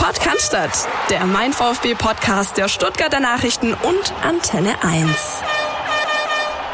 [0.00, 0.56] Podcast,
[1.10, 5.10] der Mein VfB Podcast der Stuttgarter Nachrichten und Antenne 1.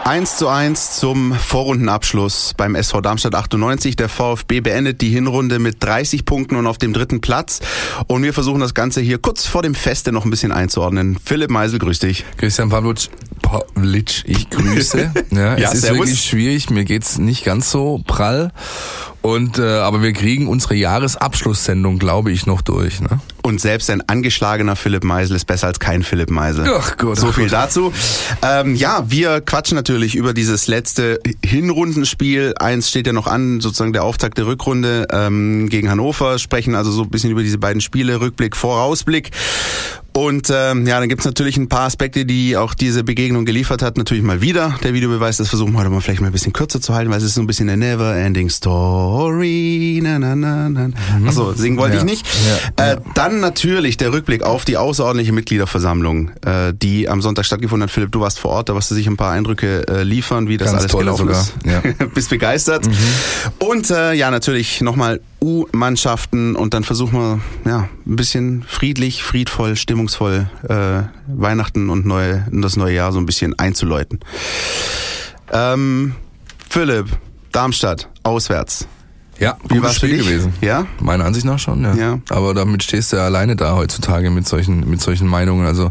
[0.05, 3.97] 1 zu 1 zum Vorrundenabschluss beim SV Darmstadt 98.
[3.97, 7.59] Der VfB beendet die Hinrunde mit 30 Punkten und auf dem dritten Platz.
[8.07, 11.19] Und wir versuchen das Ganze hier kurz vor dem Feste noch ein bisschen einzuordnen.
[11.23, 12.25] Philipp Meisel, grüß dich.
[12.37, 13.09] Christian Pavlic,
[13.47, 15.13] Pavlic ich grüße.
[15.31, 16.01] ja, ja, es ist servus.
[16.01, 16.71] wirklich schwierig.
[16.71, 18.51] Mir geht's nicht ganz so prall.
[19.23, 23.01] Und äh, aber wir kriegen unsere Jahresabschlusssendung, glaube ich, noch durch.
[23.01, 23.21] Ne?
[23.43, 26.65] Und selbst ein angeschlagener Philipp Meisel ist besser als kein Philipp Meisel.
[26.69, 27.19] Ach Gott.
[27.19, 27.93] So viel dazu.
[28.43, 32.55] Ähm, ja, wir quatschen natürlich über dieses letzte Hinrundenspiel.
[32.59, 36.39] Eins steht ja noch an, sozusagen der Auftakt der Rückrunde ähm, gegen Hannover.
[36.39, 39.31] Sprechen also so ein bisschen über diese beiden Spiele, Rückblick, Vorausblick.
[40.17, 43.99] Und ähm, ja, dann gibt's natürlich ein paar Aspekte, die auch diese Begegnung geliefert hat.
[43.99, 45.37] Natürlich mal wieder der Videobeweis.
[45.37, 47.35] Das versuchen wir heute mal vielleicht mal ein bisschen kürzer zu halten, weil es ist
[47.35, 50.01] so ein bisschen eine never-ending story.
[50.03, 50.89] Na, na, na, na.
[51.19, 51.29] Mhm.
[51.29, 52.01] Achso, singen wollte ja.
[52.01, 52.27] ich nicht.
[52.79, 52.93] Ja.
[52.93, 57.91] Äh, dann natürlich der Rückblick auf die außerordentliche Mitgliederversammlung, äh, die am Sonntag stattgefunden hat.
[57.91, 60.57] Philipp, du warst vor Ort, da warst du sich ein paar Eindrücke äh, liefern, wie
[60.57, 61.43] das Ganz alles gelaufen sogar.
[61.43, 61.55] ist.
[61.67, 62.07] Ja.
[62.15, 62.87] Bist begeistert.
[62.87, 62.95] Mhm.
[63.59, 67.41] Und äh, ja, natürlich nochmal U-Mannschaften und dann versuchen wir
[67.71, 69.77] ja ein bisschen friedlich, friedvoll,
[70.07, 74.21] stimmungsvoll äh, Weihnachten und, neue, das neue Jahr so ein bisschen einzuläuten.
[75.53, 76.15] Ähm,
[76.69, 77.07] Philipp,
[77.53, 78.87] Darmstadt, auswärts.
[79.39, 80.55] Ja, wie war Spiel gewesen.
[80.63, 81.83] Ja, meiner Ansicht nach schon.
[81.83, 81.95] Ja.
[81.95, 82.19] ja.
[82.31, 85.67] Aber damit stehst du ja alleine da heutzutage mit solchen mit solchen Meinungen.
[85.67, 85.91] Also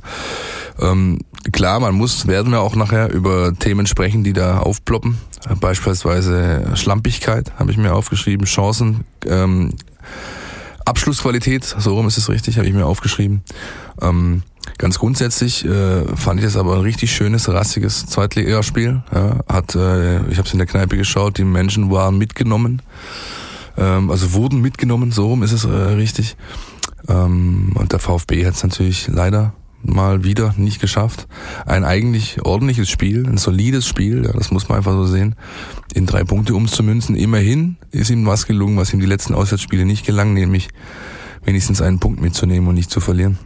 [0.80, 1.19] ähm,
[1.52, 5.19] klar, man muss werden wir auch nachher über Themen sprechen, die da aufploppen.
[5.59, 9.73] Beispielsweise Schlampigkeit habe ich mir aufgeschrieben, Chancen, ähm,
[10.86, 13.41] Abschlussqualität, so rum ist es richtig, habe ich mir aufgeschrieben.
[14.02, 14.44] Ähm,
[14.78, 19.03] ganz grundsätzlich äh, fand ich das aber ein richtig schönes, rassiges Zweitligaspiel.
[19.14, 22.81] Ja, hat, äh, ich habe es in der Kneipe geschaut, die Menschen waren mitgenommen,
[23.77, 26.38] ähm, also wurden mitgenommen, so rum ist es äh, richtig.
[27.08, 29.53] Ähm, und der VfB hat es natürlich leider
[29.86, 31.28] mal wieder nicht geschafft.
[31.66, 35.36] Ein eigentlich ordentliches Spiel, ein solides Spiel, ja, das muss man einfach so sehen,
[35.93, 37.15] in drei Punkte umzumünzen.
[37.15, 40.70] Immerhin ist ihm was gelungen, was ihm die letzten Auswärtsspiele nicht gelang, nämlich
[41.43, 43.37] wenigstens einen Punkt mitzunehmen und nicht zu verlieren.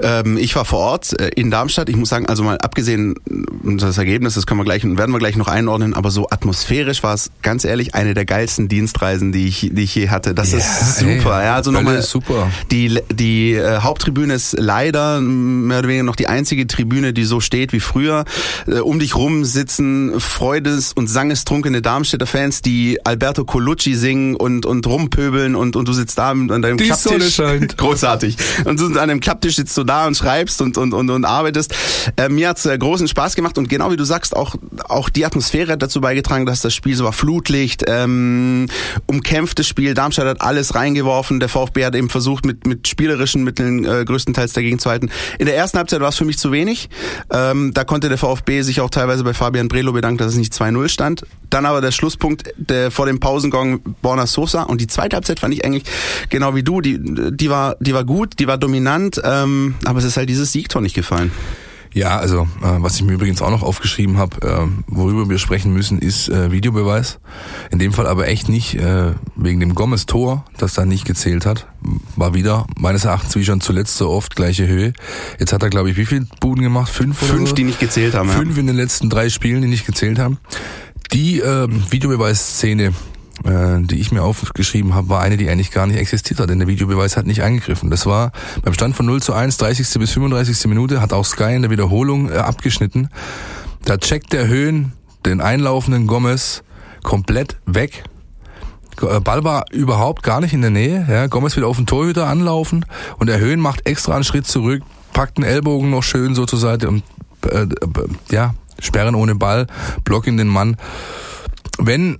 [0.00, 1.88] Ähm, ich war vor Ort äh, in Darmstadt.
[1.88, 5.18] Ich muss sagen, also mal abgesehen äh, das Ergebnis, das können wir gleich, werden wir
[5.18, 9.46] gleich noch einordnen, aber so atmosphärisch war es ganz ehrlich eine der geilsten Dienstreisen, die
[9.46, 10.34] ich, die ich je hatte.
[10.34, 11.38] Das ja, ist super.
[11.38, 12.50] Ey, ja, also nochmal super.
[12.70, 17.40] Die die äh, Haupttribüne ist leider mehr oder weniger noch die einzige Tribüne, die so
[17.40, 18.24] steht wie früher.
[18.66, 24.66] Äh, um dich rum sitzen Freudes und sangestrunkene Darmstädter Fans, die Alberto Colucci singen und
[24.66, 27.36] und rumpöbeln und und du sitzt da an deinem die Klapptisch.
[27.76, 28.36] Großartig.
[28.64, 31.74] Und du an einem Klapptisch sitzt du da und schreibst und, und, und, und arbeitest.
[32.16, 34.56] Äh, mir hat's äh, großen Spaß gemacht und genau wie du sagst, auch,
[34.88, 38.68] auch die Atmosphäre hat dazu beigetragen, dass das Spiel so war Flutlicht, ähm,
[39.06, 39.94] umkämpftes Spiel.
[39.94, 41.40] Darmstadt hat alles reingeworfen.
[41.40, 45.10] Der VfB hat eben versucht, mit, mit spielerischen Mitteln äh, größtenteils dagegen zu halten.
[45.38, 46.88] In der ersten Halbzeit war es für mich zu wenig.
[47.30, 50.52] Ähm, da konnte der VfB sich auch teilweise bei Fabian Brelo bedanken, dass es nicht
[50.52, 51.26] 2-0 stand.
[51.50, 54.62] Dann aber der Schlusspunkt der, vor dem Pausengong Borna Sosa.
[54.62, 55.84] Und die zweite Halbzeit fand ich eigentlich
[56.28, 56.80] genau wie du.
[56.80, 59.20] Die, die, war, die war gut, die war dominant.
[59.24, 61.30] Ähm, aber es ist halt dieses Siegtor nicht gefallen.
[61.96, 65.72] Ja, also äh, was ich mir übrigens auch noch aufgeschrieben habe, äh, worüber wir sprechen
[65.72, 67.20] müssen, ist äh, Videobeweis.
[67.70, 71.66] In dem Fall aber echt nicht äh, wegen dem Gomez-Tor, das da nicht gezählt hat.
[72.14, 74.92] War wieder meines Erachtens wie schon zuletzt so oft gleiche Höhe.
[75.38, 76.92] Jetzt hat er, glaube ich, wie viele Buden gemacht?
[76.92, 77.54] Fünf oder Fünf, so?
[77.54, 78.28] die nicht gezählt haben.
[78.28, 78.60] Fünf ja.
[78.60, 80.36] in den letzten drei Spielen, die nicht gezählt haben.
[81.14, 82.92] Die äh, Videobeweis-Szene
[83.44, 86.58] äh, die ich mir aufgeschrieben habe, war eine, die eigentlich gar nicht existiert hat, denn
[86.58, 87.90] der Videobeweis hat nicht eingegriffen.
[87.90, 88.32] Das war
[88.62, 89.98] beim Stand von 0 zu 1, 30.
[89.98, 90.66] bis 35.
[90.66, 93.08] Minute, hat auch Sky in der Wiederholung äh, abgeschnitten.
[93.84, 94.92] Da checkt der Höhen
[95.24, 96.62] den einlaufenden Gomez
[97.02, 98.04] komplett weg.
[99.02, 101.06] Äh, Ball war überhaupt gar nicht in der Nähe.
[101.08, 102.86] Ja, Gomez will auf den Torhüter anlaufen
[103.18, 104.82] und der Höhen macht extra einen Schritt zurück,
[105.12, 107.02] packt den Ellbogen noch schön so zur Seite und
[107.50, 107.66] äh,
[108.30, 109.66] ja, sperren ohne Ball,
[110.04, 110.76] blocken den Mann.
[111.78, 112.18] Wenn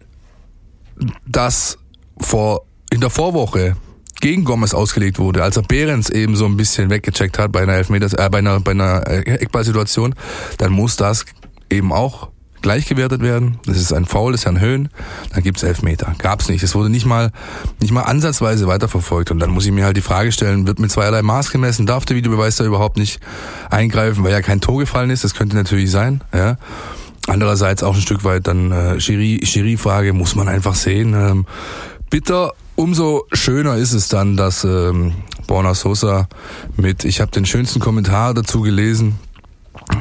[1.26, 1.78] das
[2.18, 3.76] vor in der Vorwoche
[4.20, 7.74] gegen Gomez ausgelegt wurde, als er Behrens eben so ein bisschen weggecheckt hat bei einer
[7.74, 10.14] Elfmeter, äh, bei einer, bei einer äh, Eckballsituation,
[10.58, 11.26] dann muss das
[11.70, 12.30] eben auch
[12.62, 13.58] gleich gewertet werden.
[13.66, 14.88] Das ist ein Foul des Herrn Höhn,
[15.32, 16.14] dann gibt's Elfmeter.
[16.18, 16.62] Gab's nicht.
[16.62, 17.30] Es wurde nicht mal,
[17.80, 19.30] nicht mal ansatzweise weiterverfolgt.
[19.30, 21.86] Und dann muss ich mir halt die Frage stellen, wird mit zweierlei Maß gemessen?
[21.86, 23.20] Darf der Videobeweis da überhaupt nicht
[23.70, 25.22] eingreifen, weil ja kein Tor gefallen ist?
[25.22, 26.56] Das könnte natürlich sein, ja.
[27.26, 31.14] Andererseits auch ein Stück weit dann äh, Schiri-Frage, muss man einfach sehen.
[31.14, 31.46] Ähm,
[32.08, 35.14] bitter, umso schöner ist es dann, dass ähm,
[35.46, 36.28] Borna Sosa
[36.76, 39.16] mit, ich habe den schönsten Kommentar dazu gelesen,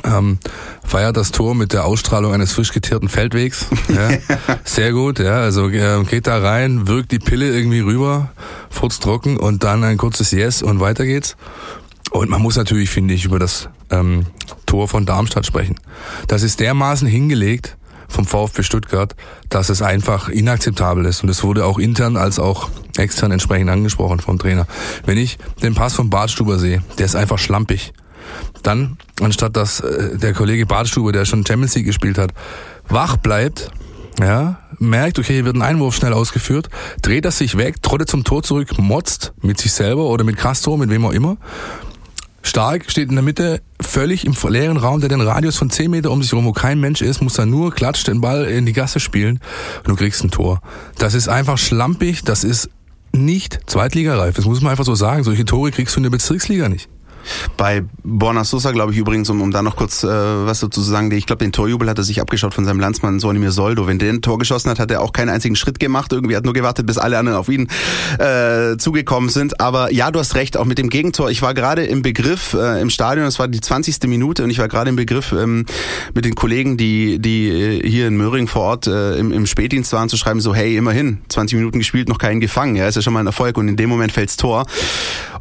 [0.04, 0.40] ähm,
[0.84, 3.68] feiert das Tor mit der Ausstrahlung eines frisch geteerten Feldwegs.
[3.90, 4.10] Ja.
[4.64, 5.38] Sehr gut, ja.
[5.38, 8.32] Also äh, geht da rein, wirkt die Pille irgendwie rüber,
[8.70, 11.36] furzt trocken und dann ein kurzes Yes und weiter geht's.
[12.12, 14.26] Und man muss natürlich, finde ich, über das ähm,
[14.76, 15.76] Tor von Darmstadt sprechen.
[16.28, 17.78] Das ist dermaßen hingelegt
[18.10, 19.16] vom VfB Stuttgart,
[19.48, 21.24] dass es einfach inakzeptabel ist.
[21.24, 24.68] Und es wurde auch intern als auch extern entsprechend angesprochen vom Trainer.
[25.06, 27.94] Wenn ich den Pass von Badstuber sehe, der ist einfach schlampig.
[28.64, 32.32] Dann, anstatt dass äh, der Kollege Badstuber, der schon Champions League gespielt hat,
[32.90, 33.72] wach bleibt,
[34.20, 36.70] ja, merkt, okay, hier wird ein Einwurf schnell ausgeführt,
[37.02, 40.76] dreht er sich weg, trottet zum Tor zurück, motzt mit sich selber oder mit Castro,
[40.76, 41.38] mit wem auch immer.
[42.46, 46.12] Stark steht in der Mitte, völlig im leeren Raum, der den Radius von 10 Meter
[46.12, 48.74] um sich herum, wo kein Mensch ist, muss da nur klatscht den Ball in die
[48.74, 49.40] Gasse spielen
[49.80, 50.62] und du kriegst ein Tor.
[51.00, 52.70] Das ist einfach schlampig, das ist
[53.12, 54.36] nicht zweitligareif.
[54.36, 55.24] Das muss man einfach so sagen.
[55.24, 56.88] Solche Tore kriegst du in der Bezirksliga nicht.
[57.58, 60.82] Bei Borna Sosa, glaube ich übrigens, um, um da noch kurz äh, was dazu zu
[60.82, 63.88] sagen, ich glaube, den Torjubel hat er sich abgeschaut von seinem Landsmann Sonimir Soldo.
[63.88, 66.12] Wenn der ein Tor geschossen hat, hat er auch keinen einzigen Schritt gemacht.
[66.12, 67.68] Irgendwie hat nur gewartet, bis alle anderen auf ihn
[68.20, 69.60] äh, zugekommen sind.
[69.60, 71.30] Aber ja, du hast recht, auch mit dem Gegentor.
[71.30, 74.04] Ich war gerade im Begriff äh, im Stadion, es war die 20.
[74.08, 75.66] Minute und ich war gerade im Begriff ähm,
[76.14, 79.92] mit den Kollegen, die, die äh, hier in Möhring vor Ort äh, im, im Spätdienst
[79.94, 82.76] waren, zu schreiben, so hey, immerhin, 20 Minuten gespielt, noch keinen gefangen.
[82.76, 84.66] Ja, ist ja schon mal ein Erfolg und in dem Moment fällt's Tor.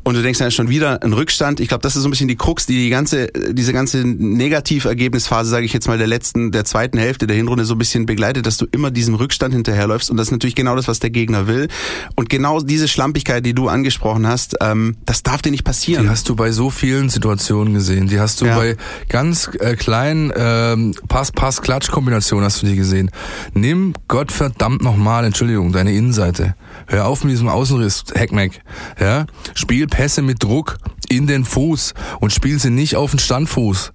[0.04, 1.60] Und du denkst dann schon wieder ein Rückstand.
[1.60, 5.48] Ich glaube, das ist so ein bisschen die Krux, die, die ganze, diese ganze Negativergebnisphase,
[5.48, 8.44] sage ich jetzt mal, der letzten, der zweiten Hälfte der Hinrunde so ein bisschen begleitet,
[8.44, 10.10] dass du immer diesem Rückstand hinterherläufst.
[10.10, 11.68] Und das ist natürlich genau das, was der Gegner will.
[12.16, 16.04] Und genau diese Schlampigkeit, die du angesprochen hast, ähm, das darf dir nicht passieren.
[16.04, 18.06] Die hast du bei so vielen Situationen gesehen.
[18.06, 18.56] Die hast du ja.
[18.56, 18.76] bei
[19.08, 23.10] ganz äh, kleinen ähm, Pass-Pass-Klatsch-Kombinationen hast du die gesehen.
[23.54, 26.56] Nimm Gott verdammt nochmal, Entschuldigung, deine Innenseite.
[26.88, 28.60] Hör auf mit diesem Außenriss, Hackmack.
[29.00, 29.24] Ja?
[29.54, 33.92] Spiel Pässe mit Druck in den Fuß und spiel sie nicht auf den Standfuß.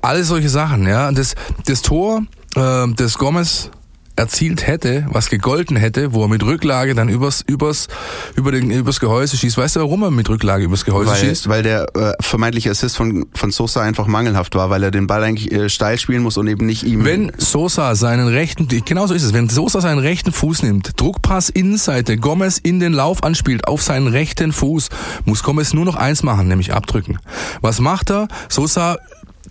[0.00, 1.10] Alle solche Sachen, ja.
[1.10, 1.34] Das,
[1.66, 2.22] das Tor
[2.54, 3.72] äh, des Gomez
[4.18, 7.88] erzielt hätte, was gegolten hätte, wo er mit Rücklage dann übers, übers,
[8.34, 9.56] über den, übers Gehäuse schießt.
[9.56, 11.48] Weißt du, warum er mit Rücklage übers Gehäuse weil, schießt?
[11.48, 15.22] Weil der äh, vermeintliche Assist von, von Sosa einfach mangelhaft war, weil er den Ball
[15.22, 17.04] eigentlich äh, steil spielen muss und eben nicht ihm.
[17.04, 21.48] Wenn Sosa seinen rechten, genau so ist es, wenn Sosa seinen rechten Fuß nimmt, Druckpass
[21.48, 24.88] Innenseite, Gomez in den Lauf anspielt, auf seinen rechten Fuß,
[25.24, 27.18] muss Gomez nur noch eins machen, nämlich abdrücken.
[27.60, 28.28] Was macht er?
[28.48, 28.98] Sosa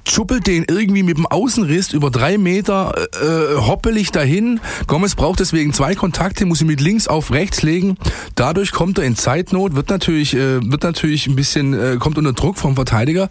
[0.09, 4.59] schuppelt den irgendwie mit dem Außenriss über drei Meter äh, hoppelig dahin.
[4.88, 7.98] Gomez braucht deswegen zwei Kontakte, muss ihn mit links auf rechts legen.
[8.36, 12.33] Dadurch kommt er in Zeitnot, wird natürlich, äh, wird natürlich ein bisschen, äh, kommt unter
[12.33, 13.30] Druck vom Verteidiger,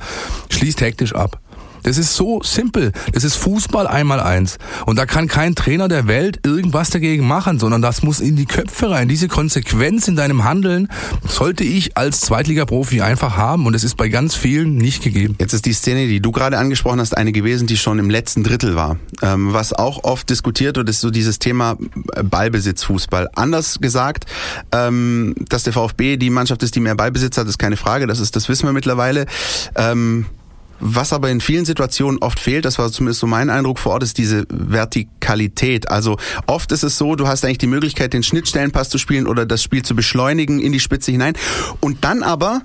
[0.51, 1.41] schließt hektisch ab.
[1.87, 2.91] Das ist so simpel.
[3.13, 4.59] Das ist Fußball einmal eins.
[4.87, 8.45] Und da kann kein Trainer der Welt irgendwas dagegen machen, sondern das muss in die
[8.45, 9.07] Köpfe rein.
[9.07, 10.89] Diese Konsequenz in deinem Handeln
[11.29, 15.37] sollte ich als Zweitliga-Profi einfach haben und es ist bei ganz vielen nicht gegeben.
[15.39, 18.43] Jetzt ist die Szene, die du gerade angesprochen hast, eine gewesen, die schon im letzten
[18.43, 18.97] Drittel war.
[19.23, 21.77] Ähm, was auch oft diskutiert wird, ist so dieses Thema
[22.21, 23.29] Ballbesitzfußball.
[23.37, 24.25] Anders gesagt,
[24.73, 28.09] ähm, dass der VfB die Mannschaft ist, die mehr Ballbesitz hat, ist keine Frage.
[28.09, 29.27] Das ist, das wissen wir mittlerweile.
[29.77, 30.27] Ähm,
[30.81, 34.03] was aber in vielen Situationen oft fehlt, das war zumindest so mein Eindruck vor Ort,
[34.03, 35.91] ist diese Vertikalität.
[35.91, 39.47] Also oft ist es so, du hast eigentlich die Möglichkeit, den Schnittstellenpass zu spielen oder
[39.47, 41.35] das Spiel zu beschleunigen in die Spitze hinein.
[41.81, 42.63] Und dann aber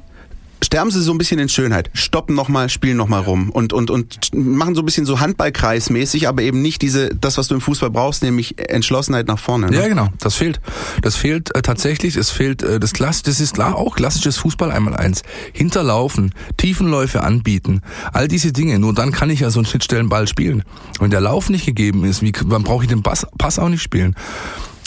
[0.64, 4.34] sterben sie so ein bisschen in Schönheit, stoppen nochmal, spielen nochmal rum und, und, und
[4.34, 7.90] machen so ein bisschen so Handballkreismäßig, aber eben nicht diese, das, was du im Fußball
[7.90, 9.68] brauchst, nämlich Entschlossenheit nach vorne.
[9.68, 9.78] Ne?
[9.78, 10.62] Ja, genau, das fehlt.
[11.02, 14.72] Das fehlt äh, tatsächlich, es fehlt äh, das Klass, das ist klar auch klassisches Fußball
[14.72, 15.24] einmal eins.
[15.54, 17.82] Hinterlaufen, Tiefenläufe anbieten,
[18.14, 20.64] all diese Dinge, nur dann kann ich ja so einen Schnittstellenball spielen.
[21.00, 23.82] Wenn der Lauf nicht gegeben ist, wie, dann brauche ich den Pass, Pass auch nicht
[23.82, 24.16] spielen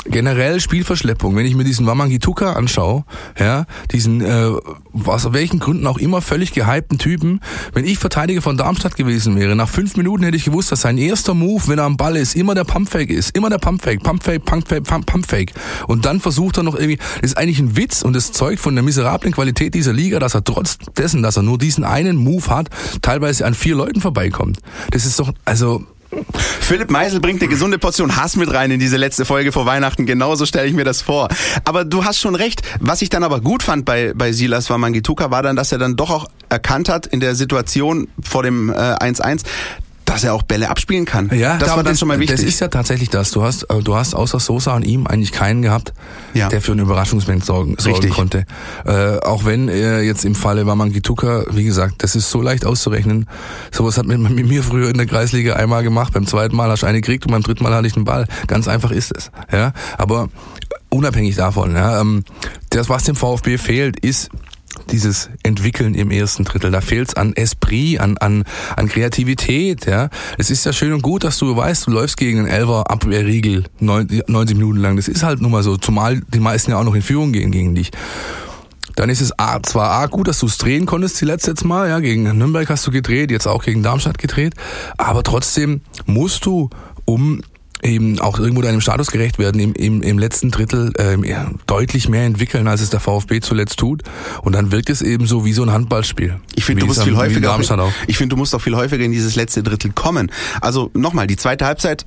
[0.06, 3.04] generell Spielverschleppung, wenn ich mir diesen Wamangituka anschaue,
[3.38, 4.50] ja, diesen äh,
[5.04, 7.40] aus welchen Gründen auch immer völlig gehypten Typen,
[7.72, 10.98] wenn ich Verteidiger von Darmstadt gewesen wäre, nach fünf Minuten hätte ich gewusst, dass sein
[10.98, 14.44] erster Move, wenn er am Ball ist, immer der Pumpfake ist, immer der Pumpfake, Pumpfake,
[14.44, 15.52] Pumpfake, Pumpfake
[15.86, 18.74] und dann versucht er noch irgendwie, das ist eigentlich ein Witz und es zeugt von
[18.74, 22.48] der miserablen Qualität dieser Liga, dass er trotz dessen, dass er nur diesen einen Move
[22.48, 22.68] hat,
[23.02, 24.58] teilweise an vier Leuten vorbeikommt.
[24.90, 25.84] Das ist doch, also
[26.60, 30.06] Philipp Meisel bringt eine gesunde Portion Hass mit rein in diese letzte Folge vor Weihnachten.
[30.06, 31.28] Genauso stelle ich mir das vor.
[31.64, 32.62] Aber du hast schon recht.
[32.80, 35.96] Was ich dann aber gut fand bei, bei Silas Wamangituka war dann, dass er dann
[35.96, 39.48] doch auch erkannt hat in der Situation vor dem 1-1, äh,
[40.14, 41.28] dass er auch Bälle abspielen kann.
[41.34, 42.36] Ja, das war dann das, schon mal wichtig.
[42.36, 43.32] Das ist ja tatsächlich das.
[43.32, 45.92] Du hast, äh, du hast außer Sosa und ihm eigentlich keinen gehabt,
[46.34, 46.48] ja.
[46.48, 48.46] der für einen Überraschungsmoment sorgen, sorgen konnte.
[48.86, 53.26] Äh, auch wenn er jetzt im Falle Wamangituka, wie gesagt, das ist so leicht auszurechnen.
[53.72, 56.12] Sowas hat man mit mir früher in der Kreisliga einmal gemacht.
[56.12, 58.28] Beim zweiten Mal hast du eine gekriegt und beim dritten Mal hatte ich einen Ball.
[58.46, 59.32] Ganz einfach ist es.
[59.52, 60.28] Ja, aber
[60.90, 62.22] unabhängig davon, ja, ähm,
[62.70, 64.30] das was dem VfB fehlt, ist
[64.90, 66.70] dieses Entwickeln im ersten Drittel.
[66.70, 68.44] Da fehlt es an Esprit, an, an,
[68.76, 69.86] an Kreativität.
[69.86, 72.90] Ja, Es ist ja schön und gut, dass du weißt, du läufst gegen einen Elfer
[72.90, 74.96] Abwehrriegel 90 Minuten lang.
[74.96, 77.50] Das ist halt nun mal so, zumal die meisten ja auch noch in Führung gehen
[77.50, 77.90] gegen dich.
[78.96, 81.64] Dann ist es A, zwar A gut, dass du es drehen konntest die letzte jetzt
[81.64, 84.54] mal, ja, gegen Nürnberg hast du gedreht, jetzt auch gegen Darmstadt gedreht,
[84.96, 86.70] aber trotzdem musst du,
[87.04, 87.42] um
[87.84, 91.24] eben auch irgendwo deinem Status gerecht werden, im, im, im letzten Drittel ähm,
[91.66, 94.02] deutlich mehr entwickeln, als es der VfB zuletzt tut.
[94.42, 96.40] Und dann wirkt es eben so wie so ein Handballspiel.
[96.54, 97.54] Ich finde, du musst viel häufiger.
[97.54, 97.92] Auch.
[98.06, 100.30] Ich finde, du musst auch viel häufiger in dieses letzte Drittel kommen.
[100.60, 102.06] Also nochmal, die zweite Halbzeit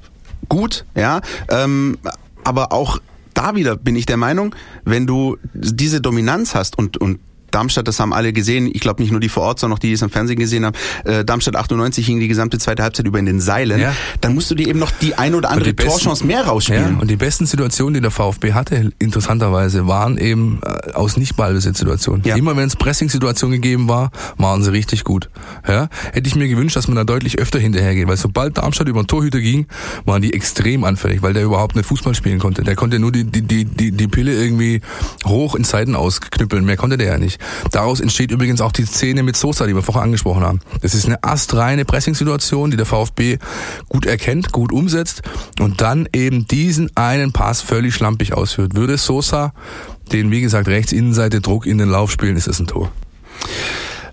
[0.50, 1.98] gut, ja, ähm,
[2.44, 3.00] aber auch
[3.34, 7.20] da wieder bin ich der Meinung, wenn du diese Dominanz hast und, und
[7.52, 9.88] Darmstadt, das haben alle gesehen, ich glaube nicht nur die vor Ort, sondern auch die,
[9.88, 10.76] die es im Fernsehen gesehen haben,
[11.06, 13.96] äh, Darmstadt 98 hing die gesamte zweite Halbzeit über in den Seilen, ja.
[14.22, 16.96] dann musst du dir eben noch die ein oder andere Torchance mehr rausspielen.
[16.96, 22.24] Ja, und die besten Situationen, die der VfB hatte, interessanterweise, waren eben äh, aus Nicht-Ballbesitz-Situationen.
[22.26, 22.36] Ja.
[22.36, 25.30] Immer wenn es Pressing-Situationen gegeben war, waren sie richtig gut.
[25.68, 25.90] Ja?
[26.14, 29.08] Hätte ich mir gewünscht, dass man da deutlich öfter hinterhergeht, weil sobald Darmstadt über den
[29.08, 29.68] Torhüter ging,
[30.06, 32.64] waren die extrem anfällig, weil der überhaupt nicht Fußball spielen konnte.
[32.64, 34.82] Der konnte nur die, die, die, die, die Pille irgendwie
[35.26, 37.37] hoch in Seiten ausknüppeln, mehr konnte der ja nicht.
[37.72, 40.60] Daraus entsteht übrigens auch die Szene mit Sosa, die wir vorher angesprochen haben.
[40.82, 43.38] Das ist eine astreine Pressing-Situation, die der VfB
[43.90, 45.22] gut erkennt, gut umsetzt
[45.60, 48.76] und dann eben diesen einen Pass völlig schlampig ausführt.
[48.76, 49.54] Würde Sosa
[50.12, 52.92] den, wie gesagt, rechts Innenseite Druck in den Lauf spielen, ist es ein Tor.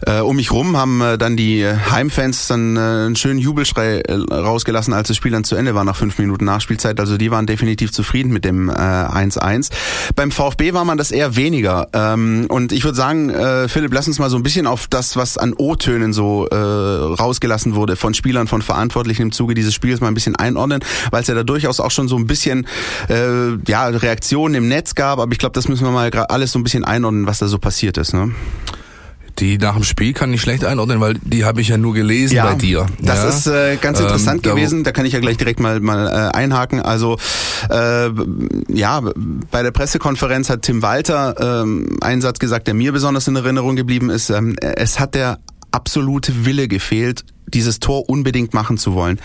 [0.07, 4.13] Äh, um mich rum haben äh, dann die Heimfans dann äh, einen schönen Jubelschrei äh,
[4.15, 7.01] rausgelassen, als das Spiel dann zu Ende war nach fünf Minuten Nachspielzeit.
[7.01, 9.71] Also die waren definitiv zufrieden mit dem 1-1.
[9.71, 9.75] Äh,
[10.15, 11.89] Beim VfB war man das eher weniger.
[11.93, 15.17] Ähm, und ich würde sagen, äh, Philipp, lass uns mal so ein bisschen auf das,
[15.17, 20.01] was an O-Tönen so äh, rausgelassen wurde von Spielern, von Verantwortlichen im Zuge dieses Spiels
[20.01, 20.81] mal ein bisschen einordnen,
[21.11, 22.67] weil es ja da durchaus auch schon so ein bisschen
[23.09, 25.19] äh, ja, Reaktionen im Netz gab.
[25.19, 27.59] Aber ich glaube, das müssen wir mal alles so ein bisschen einordnen, was da so
[27.59, 28.13] passiert ist.
[28.13, 28.33] Ne?
[29.39, 32.37] Die nach dem Spiel kann ich schlecht einordnen, weil die habe ich ja nur gelesen
[32.37, 32.87] ja, bei dir.
[33.01, 33.29] Das ja?
[33.29, 34.85] ist äh, ganz ähm, interessant ähm, gewesen.
[34.85, 36.81] Da kann ich ja gleich direkt mal mal äh, einhaken.
[36.81, 37.19] Also
[37.69, 38.11] äh,
[38.69, 39.03] ja,
[39.51, 43.75] bei der Pressekonferenz hat Tim Walter ähm, einen Satz gesagt, der mir besonders in Erinnerung
[43.75, 44.31] geblieben ist.
[44.31, 45.39] Ähm, es hat der
[45.73, 49.19] absolute Wille gefehlt, dieses Tor unbedingt machen zu wollen.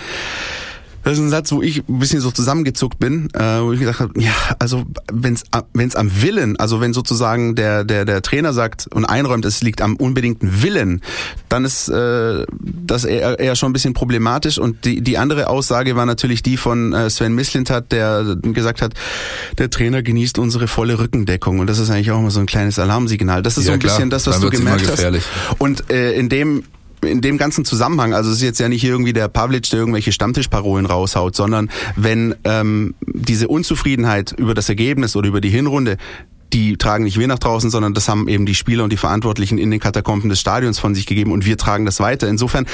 [1.03, 3.99] Das ist ein Satz, wo ich ein bisschen so zusammengezuckt bin, äh, wo ich gesagt
[3.99, 8.87] habe, ja, also wenn es am Willen, also wenn sozusagen der der der Trainer sagt
[8.87, 11.01] und einräumt, es liegt am unbedingten Willen,
[11.47, 14.59] dann ist äh, das eher, eher schon ein bisschen problematisch.
[14.59, 18.93] Und die die andere Aussage war natürlich die von äh, Sven Mislintat, der gesagt hat,
[19.57, 22.79] der Trainer genießt unsere volle Rückendeckung und das ist eigentlich auch immer so ein kleines
[22.79, 23.41] Alarmsignal.
[23.41, 25.03] Das ist ja, so ein klar, bisschen das, was du gemerkt hast.
[25.57, 26.63] Und äh, in dem
[27.01, 30.11] in dem ganzen Zusammenhang, also es ist jetzt ja nicht irgendwie der Pavlic, der irgendwelche
[30.11, 35.97] Stammtischparolen raushaut, sondern wenn ähm, diese Unzufriedenheit über das Ergebnis oder über die Hinrunde
[36.53, 39.59] die tragen nicht wir nach draußen, sondern das haben eben die Spieler und die Verantwortlichen
[39.59, 42.27] in den Katakomben des Stadions von sich gegeben und wir tragen das weiter.
[42.27, 42.65] Insofern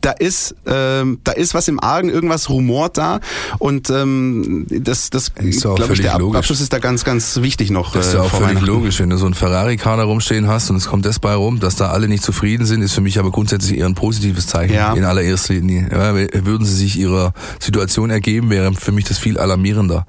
[0.00, 3.20] da ist ähm, da ist was im Argen, irgendwas rumort da
[3.58, 6.38] und ähm, das das glaube ich der Ab logisch.
[6.38, 7.92] Abschluss ist da ganz ganz wichtig noch.
[7.92, 10.76] Das ist ja äh, auch völlig logisch, wenn du so einen Ferrari-Kader rumstehen hast und
[10.76, 13.30] es kommt das bei rum, dass da alle nicht zufrieden sind, ist für mich aber
[13.30, 14.92] grundsätzlich eher ein positives Zeichen ja.
[14.94, 15.88] in allererster Linie.
[15.90, 20.06] Ja, würden sie sich ihrer Situation ergeben, wäre für mich das viel alarmierender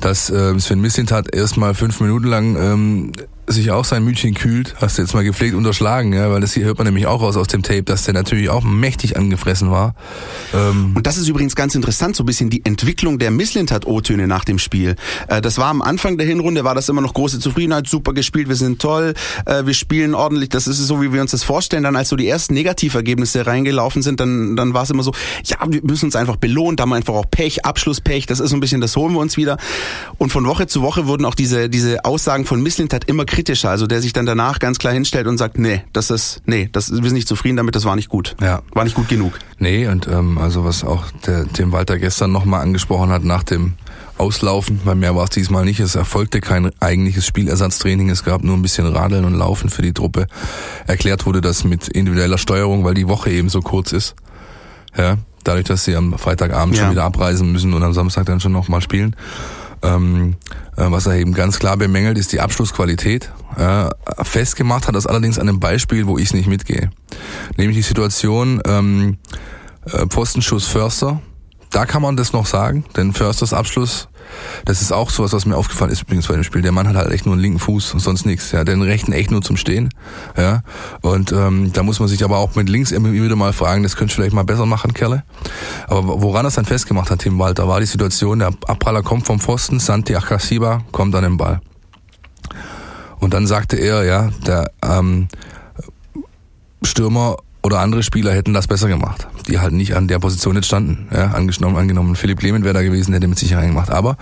[0.00, 3.12] dass äh, Sven Mislintat erstmal fünf Minuten lang ähm,
[3.46, 6.64] sich auch sein Mütchen kühlt, hast du jetzt mal gepflegt unterschlagen, ja, weil das hier
[6.64, 9.94] hört man nämlich auch raus aus dem Tape, dass der natürlich auch mächtig angefressen war.
[10.52, 14.44] Ähm und das ist übrigens ganz interessant, so ein bisschen die Entwicklung der Misslintat-O-Töne nach
[14.44, 14.96] dem Spiel.
[15.28, 18.48] Äh, das war am Anfang der Hinrunde, war das immer noch große Zufriedenheit, super gespielt,
[18.48, 21.84] wir sind toll, äh, wir spielen ordentlich, das ist so, wie wir uns das vorstellen.
[21.84, 25.12] Dann als so die ersten Negativergebnisse reingelaufen sind, dann, dann war es immer so,
[25.44, 28.50] ja, wir müssen uns einfach belohnen, da haben wir einfach auch Pech, Abschlusspech, das ist
[28.50, 29.56] so ein bisschen, das holen wir uns wieder.
[30.18, 33.86] Und von Woche zu Woche wurden auch diese, diese Aussagen von Misslintat immer kritischer, also
[33.86, 37.02] der sich dann danach ganz klar hinstellt und sagt, nee, das ist, nee, das, wir
[37.02, 38.34] sind nicht zufrieden damit, das war nicht gut.
[38.40, 38.62] Ja.
[38.72, 39.34] War nicht gut genug.
[39.58, 43.74] Nee, und ähm, also was auch der Tim Walter gestern nochmal angesprochen hat nach dem
[44.16, 48.56] Auslaufen, bei mir war es diesmal nicht, es erfolgte kein eigentliches Spielersatztraining, es gab nur
[48.56, 50.26] ein bisschen Radeln und Laufen für die Truppe.
[50.86, 54.14] Erklärt wurde das mit individueller Steuerung, weil die Woche eben so kurz ist.
[54.96, 56.84] Ja, dadurch, dass sie am Freitagabend ja.
[56.84, 59.14] schon wieder abreisen müssen und am Samstag dann schon nochmal spielen.
[59.82, 60.36] Ähm,
[60.76, 63.30] äh, was er eben ganz klar bemängelt, ist die Abschlussqualität.
[63.56, 63.88] Äh,
[64.22, 66.90] festgemacht hat das allerdings an einem Beispiel, wo ich nicht mitgehe.
[67.56, 69.18] Nämlich die Situation ähm,
[69.84, 71.20] äh, Pfostenschuss Förster.
[71.70, 74.08] Da kann man das noch sagen, denn Försters Abschluss
[74.64, 76.62] das ist auch sowas, was mir aufgefallen ist übrigens bei dem Spiel.
[76.62, 78.52] Der Mann hat halt echt nur einen linken Fuß und sonst nichts.
[78.52, 79.90] Ja, den rechten echt nur zum Stehen.
[80.36, 80.62] Ja,
[81.02, 83.96] und ähm, da muss man sich aber auch mit links immer wieder mal fragen, das
[83.96, 85.24] könntest du vielleicht mal besser machen, Kerle.
[85.86, 89.40] Aber woran das dann festgemacht hat, Tim Walter, war die Situation, der Abpraller kommt vom
[89.40, 91.60] Pfosten, Santi Akasiba kommt an den Ball.
[93.18, 95.28] Und dann sagte er, ja, der ähm,
[96.82, 100.66] Stürmer oder andere Spieler hätten das besser gemacht, die halt nicht an der Position jetzt
[100.66, 101.08] standen.
[101.12, 103.90] Ja, angenommen, angenommen, Philipp Clement wäre da gewesen, hätte mit Sicherheit gemacht.
[103.90, 104.16] Aber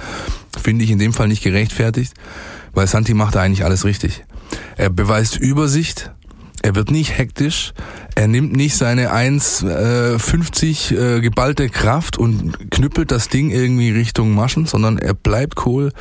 [0.58, 2.14] finde ich in dem Fall nicht gerechtfertigt,
[2.72, 4.24] weil Santi macht da eigentlich alles richtig.
[4.76, 6.10] Er beweist Übersicht,
[6.62, 7.74] er wird nicht hektisch,
[8.14, 14.34] er nimmt nicht seine 1,50 äh, äh, geballte Kraft und knüppelt das Ding irgendwie Richtung
[14.34, 15.92] Maschen, sondern er bleibt cool,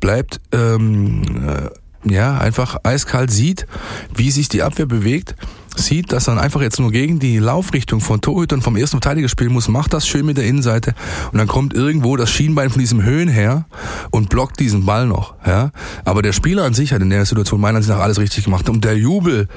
[0.00, 3.66] bleibt ähm, äh, ja einfach eiskalt, sieht,
[4.14, 5.34] wie sich die Abwehr bewegt
[5.76, 9.52] sieht, dass er einfach jetzt nur gegen die Laufrichtung von Torhütern vom ersten Verteidiger spielen
[9.52, 10.94] muss, macht das schön mit der Innenseite
[11.32, 13.66] und dann kommt irgendwo das Schienbein von diesem Höhen her
[14.10, 15.34] und blockt diesen Ball noch.
[15.46, 15.70] Ja?
[16.04, 18.68] Aber der Spieler an sich hat in der Situation meiner Ansicht nach alles richtig gemacht.
[18.68, 19.48] Und der Jubel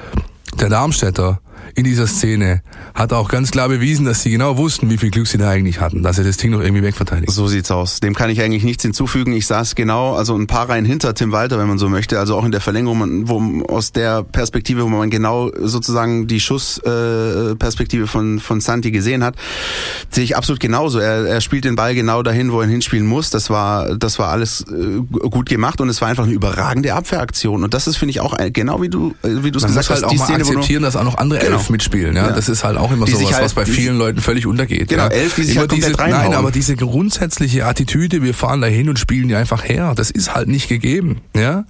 [0.58, 1.40] der Darmstädter
[1.74, 2.62] in dieser Szene
[2.94, 5.80] hat auch ganz klar bewiesen, dass sie genau wussten, wie viel Glück sie da eigentlich
[5.80, 7.32] hatten, dass sie das Ding noch irgendwie wegverteidigen.
[7.32, 8.00] So sieht's aus.
[8.00, 9.32] Dem kann ich eigentlich nichts hinzufügen.
[9.32, 12.36] Ich saß genau, also ein paar Reihen hinter Tim Walter, wenn man so möchte, also
[12.36, 18.40] auch in der Verlängerung, wo aus der Perspektive, wo man genau sozusagen die Schussperspektive von
[18.40, 19.36] von Santi gesehen hat,
[20.10, 20.98] sehe ich absolut genauso.
[20.98, 23.30] Er, er spielt den Ball genau dahin, wo er hinspielen muss.
[23.30, 27.64] Das war das war alles äh, gut gemacht und es war einfach eine überragende Abwehraktion.
[27.64, 30.04] Und das ist finde ich auch genau wie du wie du es gesagt halt hast,
[30.04, 31.59] auch die mal Szene, akzeptieren, dass auch noch andere Genau.
[31.60, 32.16] Elf mitspielen.
[32.16, 32.32] Ja?
[32.32, 34.88] Das ist halt auch immer Die sowas, halt- was bei vielen Leuten völlig untergeht.
[34.88, 35.08] Genau?
[35.08, 36.10] Elf, die sich immer halt komplett diese.
[36.10, 40.10] Nein, aber diese grundsätzliche Attitüde, wir fahren da hin und spielen die einfach her, das
[40.10, 41.20] ist halt nicht gegeben.
[41.36, 41.64] Ja?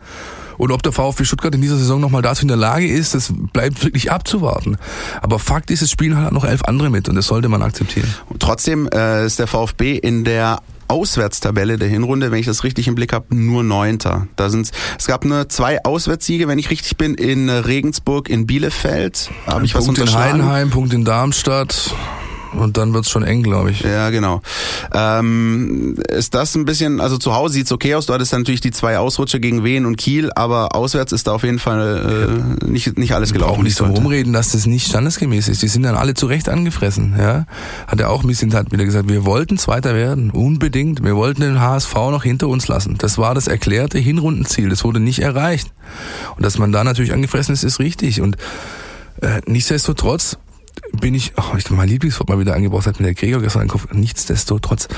[0.58, 3.32] Und ob der VfB Stuttgart in dieser Saison nochmal dazu in der Lage ist, das
[3.52, 4.76] bleibt wirklich abzuwarten.
[5.22, 8.12] Aber Fakt ist, es spielen halt noch elf andere mit und das sollte man akzeptieren.
[8.38, 12.94] Trotzdem äh, ist der VfB in der Auswärtstabelle der Hinrunde, wenn ich das richtig im
[12.94, 14.26] Blick habe, nur Neunter.
[14.36, 19.30] Da sind's, es gab nur zwei Auswärtssiege, wenn ich richtig bin, in Regensburg, in Bielefeld.
[19.46, 20.12] Habe ich was Punkt in?
[20.12, 21.94] Heidenheim, Punkt in Darmstadt
[22.52, 23.80] und dann wird's schon eng, glaube ich.
[23.80, 24.40] Ja, genau.
[24.92, 28.70] Ähm, ist das ein bisschen, also zu Hause sieht's okay aus, du hattest natürlich die
[28.70, 32.98] zwei Ausrutsche gegen Wien und Kiel, aber auswärts ist da auf jeden Fall äh, nicht,
[32.98, 33.60] nicht alles gelaufen.
[33.60, 33.96] auch nicht sollte.
[33.96, 35.62] rumreden, dass das nicht standesgemäß ist.
[35.62, 37.14] Die sind dann alle zu Recht angefressen.
[37.18, 37.46] Ja?
[37.86, 41.02] Hat er auch Missintat wieder gesagt, wir wollten Zweiter werden, unbedingt.
[41.04, 42.96] Wir wollten den HSV noch hinter uns lassen.
[42.98, 44.68] Das war das erklärte Hinrundenziel.
[44.68, 45.72] Das wurde nicht erreicht.
[46.36, 48.20] Und dass man da natürlich angefressen ist, ist richtig.
[48.20, 48.36] Und
[49.20, 50.38] äh, nichtsdestotrotz
[50.92, 53.86] bin ich, oh, ich mein Lieblingswort mal wieder angebracht hat mit der Gregor gestern Kopf,
[53.92, 54.88] nichtsdestotrotz.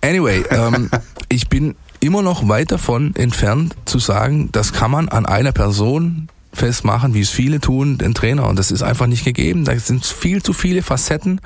[0.00, 0.90] Anyway, ähm,
[1.28, 6.28] ich bin immer noch weit davon entfernt zu sagen, das kann man an einer Person
[6.52, 8.48] festmachen, wie es viele tun, den Trainer.
[8.48, 9.64] Und das ist einfach nicht gegeben.
[9.64, 11.40] Da sind viel zu viele Facetten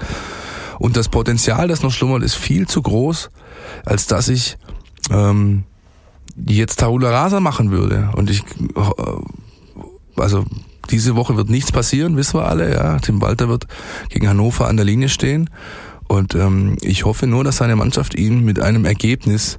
[0.79, 3.31] und das Potenzial, das noch schlummert, ist viel zu groß,
[3.85, 4.57] als dass ich
[5.11, 5.65] ähm,
[6.47, 8.11] jetzt Tabula Rasa machen würde.
[8.15, 10.45] Und ich, äh, also
[10.91, 12.73] diese Woche wird nichts passieren, wissen wir alle.
[12.73, 13.67] Ja, Tim Walter wird
[14.09, 15.51] gegen Hannover an der Linie stehen.
[16.07, 19.59] Und ähm, ich hoffe nur, dass seine Mannschaft ihn mit einem Ergebnis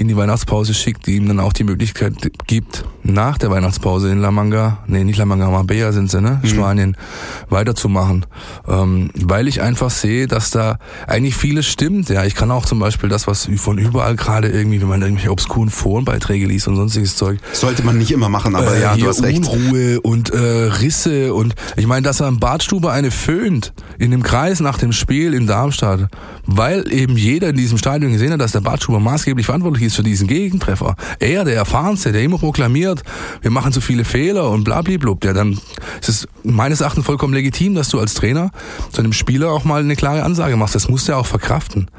[0.00, 2.14] in die Weihnachtspause schickt, die ihm dann auch die Möglichkeit
[2.46, 6.40] gibt, nach der Weihnachtspause in La Manga, nee, nicht La Manga, Marbella sind sie, ne,
[6.42, 6.96] Spanien,
[7.50, 8.24] weiterzumachen.
[8.66, 12.08] Ähm, weil ich einfach sehe, dass da eigentlich vieles stimmt.
[12.08, 15.30] Ja, ich kann auch zum Beispiel das, was von überall gerade irgendwie, wenn man irgendwelche
[15.30, 19.06] obskuren Forenbeiträge liest und sonstiges Zeug, Sollte man nicht immer machen, aber äh, ja, du
[19.06, 19.46] hast recht.
[19.46, 24.22] Unruhe und äh, Risse und ich meine, dass er im Badstube eine föhnt in dem
[24.22, 26.08] Kreis nach dem Spiel in Darmstadt,
[26.46, 30.02] weil eben jeder in diesem Stadion gesehen hat, dass der Badstuber maßgeblich verantwortlich ist für
[30.02, 30.96] diesen Gegentreffer.
[31.18, 33.02] Er, der Erfahrenste, der immer proklamiert,
[33.42, 35.58] wir machen zu viele Fehler und blablablub, ja, dann
[36.00, 38.50] ist es meines Erachtens vollkommen legitim, dass du als Trainer
[38.92, 40.74] zu einem Spieler auch mal eine klare Ansage machst.
[40.74, 41.90] Das muss der auch verkraften.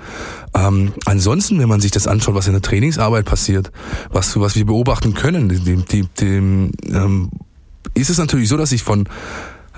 [0.53, 3.71] Ähm, ansonsten, wenn man sich das anschaut, was in der Trainingsarbeit passiert,
[4.09, 7.31] was, was wir beobachten können, die, die, die, ähm,
[7.93, 9.07] ist es natürlich so, dass ich von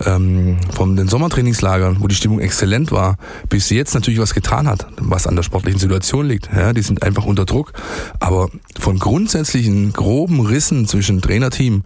[0.05, 3.17] ähm, von den Sommertrainingslagern, wo die Stimmung exzellent war,
[3.49, 6.49] bis jetzt natürlich was getan hat, was an der sportlichen Situation liegt.
[6.55, 7.73] Ja, die sind einfach unter Druck.
[8.19, 11.83] Aber von grundsätzlichen groben Rissen zwischen Trainerteam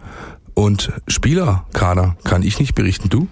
[0.54, 3.08] und Spielerkader kann ich nicht berichten.
[3.08, 3.28] Du?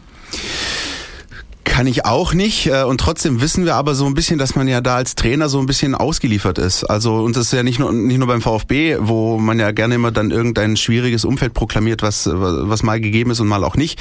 [1.68, 2.68] Kann ich auch nicht.
[2.68, 5.48] äh, Und trotzdem wissen wir aber so ein bisschen, dass man ja da als Trainer
[5.50, 6.84] so ein bisschen ausgeliefert ist.
[6.84, 9.96] Also, und das ist ja nicht nur, nicht nur beim VfB, wo man ja gerne
[9.96, 14.00] immer dann irgendein schwieriges Umfeld proklamiert, was, was mal gegeben ist und mal auch nicht.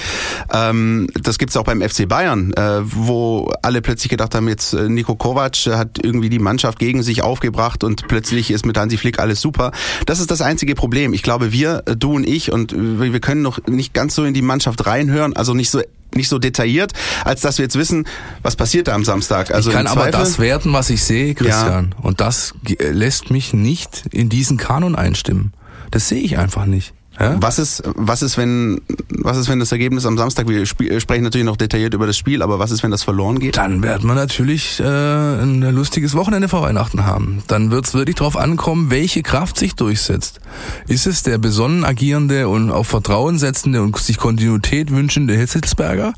[0.54, 4.88] Ähm, Das gibt's auch beim FC Bayern, äh, wo alle plötzlich gedacht haben, jetzt äh,
[4.88, 9.20] Nico Kovac hat irgendwie die Mannschaft gegen sich aufgebracht und plötzlich ist mit Hansi Flick
[9.20, 9.72] alles super.
[10.06, 11.14] Das ist das einzige Problem.
[11.14, 14.42] Ich glaube, wir, du und ich, und wir können noch nicht ganz so in die
[14.44, 15.82] Mannschaft reinhören, also nicht so
[16.16, 18.08] nicht so detailliert, als dass wir jetzt wissen,
[18.42, 19.54] was passiert da am Samstag.
[19.54, 21.94] Also ich kann aber das werten, was ich sehe, Christian.
[22.02, 25.54] Und das lässt mich nicht in diesen Kanon einstimmen.
[25.92, 26.95] Das sehe ich einfach nicht.
[27.20, 27.38] Ja?
[27.40, 31.24] Was ist, was ist, wenn, was ist, wenn das Ergebnis am Samstag, wir sp sprechen
[31.24, 33.58] natürlich noch detailliert über das Spiel, aber was ist, wenn das verloren geht?
[33.58, 37.44] Dann wird man natürlich äh, ein lustiges Wochenende vor Weihnachten haben.
[37.48, 40.40] Dann wird es wirklich darauf ankommen, welche Kraft sich durchsetzt.
[40.88, 46.14] Ist es der besonnen agierende und auf Vertrauen setzende und sich Kontinuität wünschende Hitzelsberger?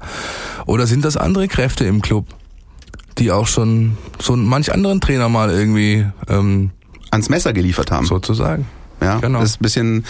[0.66, 2.26] Oder sind das andere Kräfte im Club,
[3.18, 6.72] die auch schon so manch anderen Trainer mal irgendwie ähm,
[7.12, 8.06] ans Messer geliefert haben.
[8.06, 8.66] Sozusagen.
[9.02, 9.40] Ja, genau.
[9.40, 10.06] Das ist ein bisschen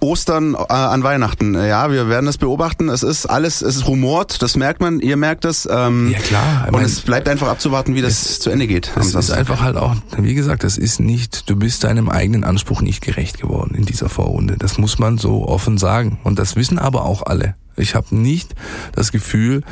[0.00, 1.54] Ostern äh, an Weihnachten.
[1.54, 2.88] Ja, wir werden das beobachten.
[2.88, 5.68] Es ist alles, es ist rumort, das merkt man, ihr merkt es.
[5.70, 6.64] Ähm, ja klar.
[6.66, 8.92] Und mein, es bleibt einfach abzuwarten, wie das zu Ende geht.
[8.96, 12.80] Es ist einfach halt auch, wie gesagt, das ist nicht, du bist deinem eigenen Anspruch
[12.80, 14.56] nicht gerecht geworden in dieser Vorrunde.
[14.58, 16.18] Das muss man so offen sagen.
[16.22, 17.54] Und das wissen aber auch alle.
[17.76, 18.54] Ich habe nicht
[18.94, 19.62] das Gefühl,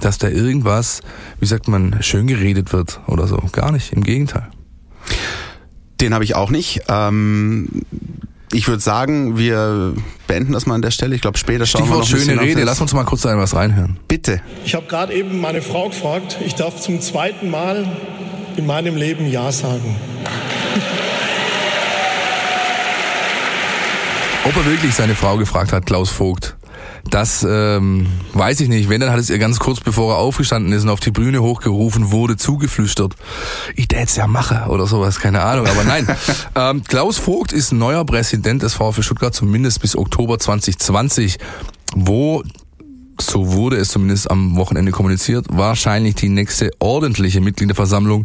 [0.00, 1.00] dass da irgendwas,
[1.40, 3.36] wie sagt man, schön geredet wird oder so.
[3.52, 4.48] Gar nicht, im Gegenteil.
[6.02, 6.82] Den habe ich auch nicht.
[6.88, 7.68] Ähm,
[8.52, 9.94] ich würde sagen, wir
[10.26, 11.14] beenden das mal an der Stelle.
[11.14, 12.64] Ich glaube, später schauen Stichwort wir noch schöne Rede.
[12.64, 14.00] Lass uns mal kurz da was reinhören.
[14.08, 14.40] Bitte.
[14.64, 16.38] Ich habe gerade eben meine Frau gefragt.
[16.44, 17.86] Ich darf zum zweiten Mal
[18.56, 19.96] in meinem Leben Ja sagen.
[24.44, 26.56] Ob er wirklich seine Frau gefragt hat, Klaus Vogt.
[27.10, 28.88] Das ähm, weiß ich nicht.
[28.88, 31.42] Wenn, dann hat es ihr ganz kurz bevor er aufgestanden ist und auf die Bühne
[31.42, 33.14] hochgerufen wurde, zugeflüstert.
[33.76, 35.66] Ich jetzt ja mache oder sowas, keine Ahnung.
[35.66, 36.06] Aber nein.
[36.54, 41.38] ähm, Klaus Vogt ist neuer Präsident des VfB Stuttgart, zumindest bis Oktober 2020,
[41.94, 42.42] wo
[43.20, 48.24] so wurde es zumindest am Wochenende kommuniziert, wahrscheinlich die nächste ordentliche Mitgliederversammlung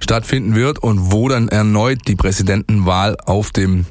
[0.00, 3.86] stattfinden wird und wo dann erneut die Präsidentenwahl auf dem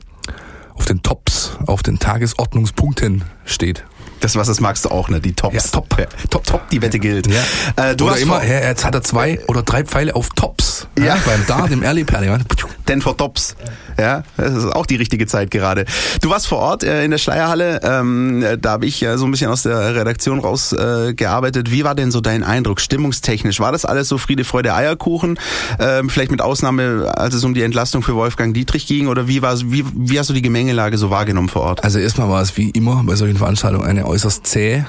[0.75, 3.83] auf den Tops, auf den Tagesordnungspunkten steht.
[4.19, 5.19] Das, was das magst du auch, ne?
[5.19, 5.55] Die Tops.
[5.55, 5.87] Ja, top.
[5.97, 7.27] Ja, top, top, die Wette gilt.
[7.27, 7.91] Ja.
[7.91, 10.87] Äh, du oder immer, ja, jetzt hat er zwei oder drei Pfeile auf Tops.
[10.97, 11.05] Ja.
[11.05, 11.17] Ja.
[11.25, 12.39] Beim Dart im Early Perle.
[12.87, 13.55] denn vor Tops.
[13.99, 15.85] Ja, das ist auch die richtige Zeit gerade.
[16.21, 17.81] Du warst vor Ort äh, in der Schleierhalle.
[17.83, 21.67] Ähm, da habe ich ja so ein bisschen aus der Redaktion rausgearbeitet.
[21.67, 21.71] Äh.
[21.71, 23.59] Wie war denn so dein Eindruck, stimmungstechnisch?
[23.59, 25.39] War das alles so Friede, Freude, Eierkuchen?
[25.79, 29.07] Ähm, vielleicht mit Ausnahme, als es um die Entlastung für Wolfgang Dietrich ging?
[29.07, 31.83] Oder wie, war, wie, wie hast du die Gemengelage so wahrgenommen vor Ort?
[31.83, 34.85] Also erstmal war es wie immer bei solchen Veranstaltungen eine äußerst zäh.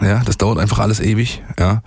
[0.00, 1.42] Ja, das dauert einfach alles ewig.
[1.58, 1.82] Ja.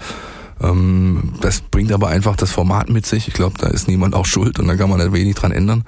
[0.62, 3.28] Ähm, das bringt aber einfach das Format mit sich.
[3.28, 5.84] Ich glaube, da ist niemand auch schuld und da kann man nicht wenig dran ändern.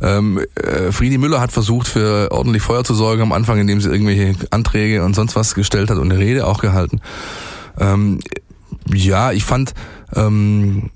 [0.00, 3.88] Ähm, äh, Friedi Müller hat versucht, für ordentlich Feuer zu sorgen am Anfang, indem sie
[3.88, 7.00] irgendwelche Anträge und sonst was gestellt hat und eine Rede auch gehalten.
[7.78, 8.20] Ähm,
[8.92, 9.74] ja, ich fand,
[10.14, 10.90] ähm,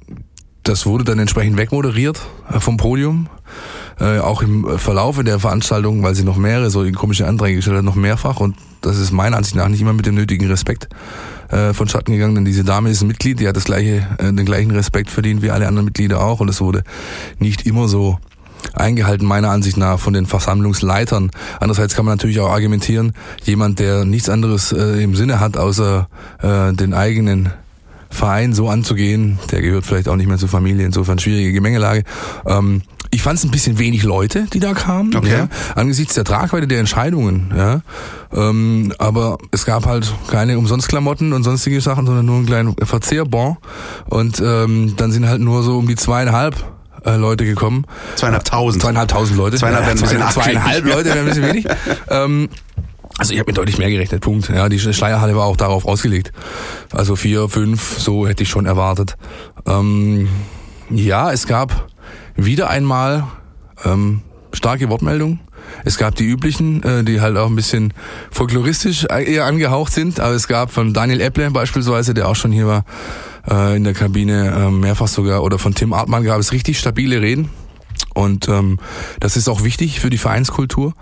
[0.63, 2.21] das wurde dann entsprechend wegmoderiert
[2.53, 3.29] äh, vom Podium.
[4.01, 7.85] Äh, auch im Verlaufe der Veranstaltung, weil sie noch mehrere solche komische Anträge gestellt hat,
[7.85, 8.41] noch mehrfach.
[8.41, 10.89] Und das ist meiner Ansicht nach nicht immer mit dem nötigen Respekt
[11.51, 14.45] äh, vonstatten gegangen, denn diese Dame ist ein Mitglied, die hat das gleiche, äh, den
[14.45, 16.41] gleichen Respekt verdient wie alle anderen Mitglieder auch.
[16.41, 16.83] Und es wurde
[17.39, 18.19] nicht immer so
[18.73, 21.31] eingehalten, meiner Ansicht nach, von den Versammlungsleitern.
[21.61, 23.13] Andererseits kann man natürlich auch argumentieren,
[23.45, 26.09] jemand, der nichts anderes äh, im Sinne hat, außer
[26.43, 27.53] äh, den eigenen
[28.11, 32.05] Verein so anzugehen, der gehört vielleicht auch nicht mehr zur Familie, insofern schwierige Gemengelage.
[32.47, 32.83] Ähm,
[33.15, 35.31] ich fand es ein bisschen wenig Leute, die da kamen, Okay.
[35.31, 37.53] ja, angesichts der Tragweite der Entscheidungen.
[37.57, 37.81] Ja.
[38.33, 43.57] Ähm, aber es gab halt keine Umsonstklamotten und sonstige Sachen, sondern nur einen kleinen Verzehrbon.
[44.07, 46.57] Und ähm, dann sind halt nur so um die zweieinhalb
[47.05, 47.87] äh, Leute gekommen.
[48.17, 48.83] Zweieinhalbtausend.
[48.83, 49.59] Zweieinhalbtausend Leute.
[49.59, 50.95] Zweieinhalb bisschen zweieinhalb argwöhnig.
[50.95, 51.67] Leute wäre ein bisschen wenig.
[52.11, 52.49] ähm,
[53.19, 54.49] also ich habe mir deutlich mehr gerechnet, Punkt.
[54.49, 56.33] Ja, die Schleierhalle war auch darauf ausgelegt.
[56.93, 59.17] Also vier, fünf, so hätte ich schon erwartet.
[59.67, 60.29] Ähm,
[60.91, 61.87] ja, es gab
[62.37, 63.25] wieder einmal
[63.85, 65.41] ähm, starke Wortmeldungen.
[65.85, 67.93] Es gab die üblichen, äh, die halt auch ein bisschen
[68.31, 70.21] folkloristisch eher angehaucht sind.
[70.21, 72.85] Aber es gab von Daniel Epple beispielsweise, der auch schon hier war
[73.51, 77.21] äh, in der Kabine, äh, mehrfach sogar, oder von Tim Artmann gab es richtig stabile
[77.21, 77.51] Reden.
[78.15, 78.79] Und ähm,
[79.21, 80.95] das ist auch wichtig für die Vereinskultur.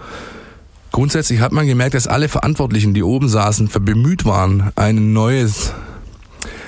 [0.90, 5.72] Grundsätzlich hat man gemerkt, dass alle Verantwortlichen, die oben saßen, bemüht waren, ein neues,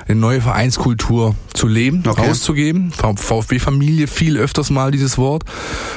[0.06, 2.30] eine neue Vereinskultur zu leben, Okay.
[2.30, 2.92] auszugeben.
[2.92, 5.44] VfB-Familie viel öfters mal dieses Wort.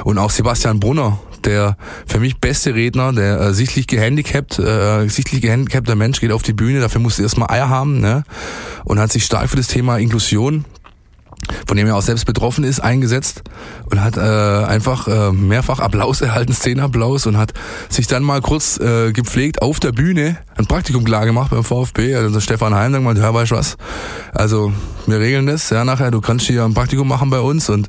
[0.04, 5.42] Und auch Sebastian Brunner, der für mich beste Redner, der äh, sichtlich gehandicapt, äh, sichtlich
[5.42, 8.24] gehandicapter Mensch geht auf die Bühne, dafür musste erstmal Eier haben, ne?
[8.86, 10.66] Und hat sich stark für das Thema Inklusion
[11.68, 13.44] von dem er auch selbst betroffen ist, eingesetzt
[13.90, 17.54] und hat äh, einfach äh, mehrfach Applaus erhalten, Szenenapplaus und hat
[17.90, 22.16] sich dann mal kurz äh, gepflegt auf der Bühne ein Praktikum klar gemacht beim VfB.
[22.16, 23.78] Also Stefan Heim sagt mal, hör, weißt du was,
[24.34, 24.74] also
[25.06, 27.88] wir regeln das, ja nachher, du kannst hier ein Praktikum machen bei uns und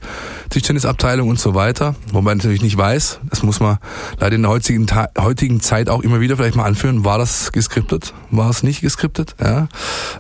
[0.51, 1.95] Tischtennisabteilung und so weiter.
[2.13, 3.79] Wobei ich natürlich nicht weiß, das muss man
[4.19, 4.87] leider in der heutigen,
[5.19, 9.35] heutigen Zeit auch immer wieder vielleicht mal anführen, war das geskriptet, war es nicht geskriptet,
[9.41, 9.69] ja.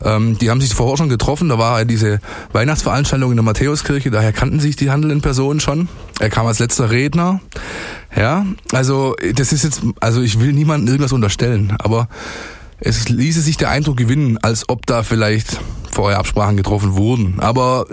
[0.02, 2.20] Ähm, die haben sich vorher schon getroffen, da war diese
[2.52, 5.88] Weihnachtsveranstaltung in der Matthäuskirche, daher kannten sich die handelnden Personen schon.
[6.20, 7.40] Er kam als letzter Redner.
[8.14, 12.08] Ja, also das ist jetzt, also ich will niemandem irgendwas unterstellen, aber
[12.80, 17.40] es ließe sich der Eindruck gewinnen, als ob da vielleicht vorher Absprachen getroffen wurden.
[17.40, 17.86] Aber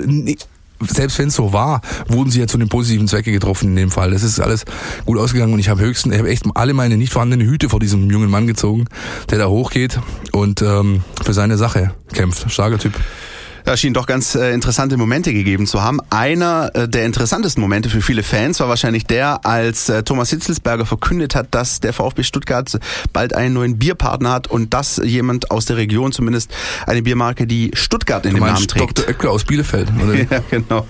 [0.82, 3.92] selbst wenn es so war, wurden sie ja zu den positiven Zwecke getroffen in dem
[3.92, 4.12] Fall.
[4.12, 4.66] Das ist alles
[5.06, 7.80] gut ausgegangen und ich habe höchstens, ich habe echt alle meine nicht vorhandenen Hüte vor
[7.80, 8.86] diesem jungen Mann gezogen,
[9.30, 10.00] der da hochgeht
[10.34, 12.52] und ähm, für seine Sache kämpft.
[12.52, 12.94] Starker Typ.
[13.66, 16.00] Da schien doch ganz äh, interessante Momente gegeben zu haben.
[16.12, 20.86] Einer äh, der interessantesten Momente für viele Fans war wahrscheinlich der, als äh, Thomas Hitzelsberger
[20.86, 22.80] verkündet hat, dass der VfB Stuttgart
[23.12, 26.52] bald einen neuen Bierpartner hat und dass jemand aus der Region zumindest
[26.86, 29.00] eine Biermarke, die Stuttgart in du dem Namen trägt.
[29.00, 29.08] Dr.
[29.08, 30.14] Oetker aus Bielefeld, oder?
[30.32, 30.86] ja, genau.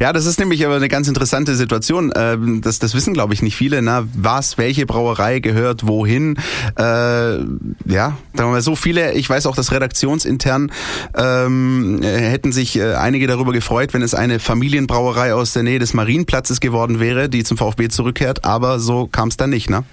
[0.00, 2.10] Ja, das ist nämlich aber eine ganz interessante Situation.
[2.16, 3.82] Ähm, das, das wissen, glaube ich, nicht viele.
[3.82, 6.36] Na, was, welche Brauerei gehört wohin?
[6.78, 7.44] Äh, ja,
[7.84, 9.12] sagen wir mal so viele.
[9.12, 10.72] Ich weiß auch, dass redaktionsintern
[11.14, 15.78] ähm, äh, hätten sich äh, einige darüber gefreut, wenn es eine Familienbrauerei aus der Nähe
[15.78, 19.84] des Marienplatzes geworden wäre, die zum VfB zurückkehrt, aber so kam es dann nicht, ne?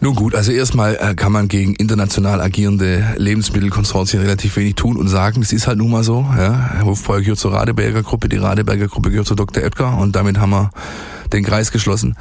[0.00, 5.08] Nun gut, also erstmal äh, kann man gegen international agierende Lebensmittelkonsortien relativ wenig tun und
[5.08, 6.26] sagen, es ist halt nun mal so.
[6.36, 6.82] Ja.
[6.82, 9.62] Hofbräu gehört zur Radeberger Gruppe, die Radeberger Gruppe gehört zu Dr.
[9.62, 10.70] Oetker und damit haben wir
[11.34, 12.16] den Kreis geschlossen.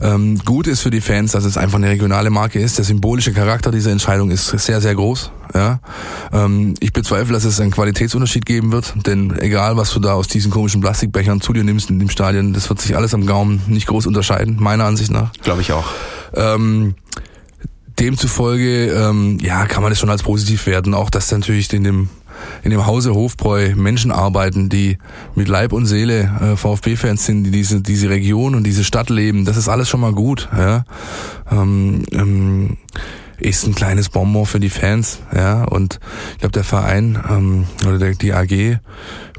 [0.00, 2.78] Ähm, gut ist für die Fans, dass es einfach eine regionale Marke ist.
[2.78, 5.30] Der symbolische Charakter dieser Entscheidung ist sehr, sehr groß.
[5.54, 5.80] Ja?
[6.32, 10.28] Ähm, ich bezweifle, dass es einen Qualitätsunterschied geben wird, denn egal, was du da aus
[10.28, 13.62] diesen komischen Plastikbechern zu dir nimmst in dem Stadion, das wird sich alles am Gaumen
[13.66, 15.32] nicht groß unterscheiden, meiner Ansicht nach.
[15.42, 15.86] Glaube ich auch.
[16.34, 16.94] Ähm,
[17.98, 20.94] demzufolge, ähm, ja, kann man das schon als positiv werten.
[20.94, 22.08] Auch, dass natürlich in dem
[22.62, 24.98] in dem Hause Hofbräu Menschen arbeiten, die
[25.34, 29.44] mit Leib und Seele äh, VfB-Fans sind, die diese, diese Region und diese Stadt leben.
[29.44, 30.48] Das ist alles schon mal gut.
[30.56, 30.84] Ja.
[31.50, 32.76] Ähm, ähm,
[33.38, 35.64] ist ein kleines Bonbon für die Fans, ja.
[35.64, 36.00] Und
[36.32, 38.78] ich glaube, der Verein ähm, oder der, die AG,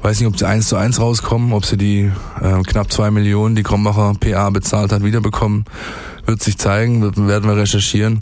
[0.02, 3.56] weiß nicht, ob sie eins zu eins rauskommen, ob sie die äh, knapp zwei Millionen,
[3.56, 5.64] die Krombacher PA bezahlt hat, wiederbekommen,
[6.26, 8.20] wird sich zeigen, werden wir recherchieren.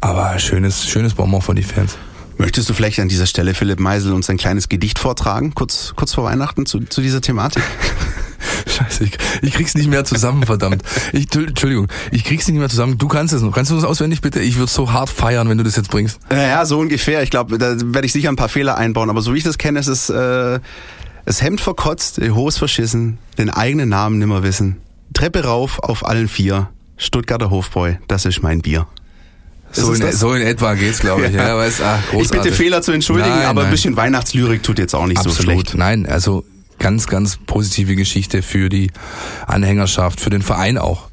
[0.00, 1.98] Aber schönes, schönes Bonbon für die Fans.
[2.38, 6.14] Möchtest du vielleicht an dieser Stelle, Philipp Meisel, uns ein kleines Gedicht vortragen, kurz, kurz
[6.14, 7.62] vor Weihnachten zu, zu dieser Thematik?
[8.66, 10.82] Scheiße, ich, ich krieg's nicht mehr zusammen, verdammt.
[11.12, 12.96] Ich, Entschuldigung, ich krieg's nicht mehr zusammen.
[12.96, 13.52] Du kannst es noch.
[13.52, 14.38] Kannst du das auswendig bitte?
[14.38, 16.20] Ich würde so hart feiern, wenn du das jetzt bringst.
[16.30, 17.24] Ja, so ungefähr.
[17.24, 19.10] Ich glaube, da werde ich sicher ein paar Fehler einbauen.
[19.10, 20.60] Aber so wie ich das kenne, ist es äh,
[21.24, 24.76] das Hemd verkotzt, die Hose verschissen, den eigenen Namen nimmer wissen.
[25.12, 26.68] Treppe rauf auf allen vier.
[26.96, 28.86] Stuttgarter Hofbräu, das ist mein Bier.
[29.72, 31.32] So in, so in, etwa geht's, glaube ich.
[31.38, 31.48] Ja.
[31.48, 33.66] Ja, weiß, ach, ich bitte Fehler zu entschuldigen, nein, aber nein.
[33.66, 35.36] ein bisschen Weihnachtslyrik tut jetzt auch nicht Absolut.
[35.36, 35.74] so schlecht.
[35.76, 36.44] Nein, also
[36.78, 38.90] ganz, ganz positive Geschichte für die
[39.46, 41.08] Anhängerschaft, für den Verein auch.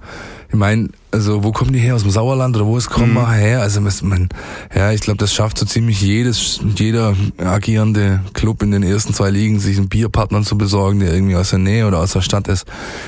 [0.50, 1.96] Ich meine, also wo kommen die her?
[1.96, 3.32] Aus dem Sauerland oder wo ist kommen mhm.
[3.32, 3.62] her?
[3.62, 4.28] Also man,
[4.76, 9.30] ja, ich glaube, das schafft so ziemlich jedes, jeder agierende Club in den ersten zwei
[9.30, 12.50] Ligen, sich einen Bierpartner zu besorgen, der irgendwie aus der Nähe oder aus der Stadt
[12.50, 12.66] ist,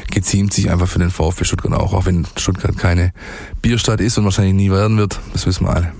[0.09, 3.11] geziemt sich einfach für den VfB Stuttgart auch, auch wenn Stuttgart keine
[3.61, 5.19] Bierstadt ist und wahrscheinlich nie werden wird.
[5.33, 5.91] Das wissen wir alle.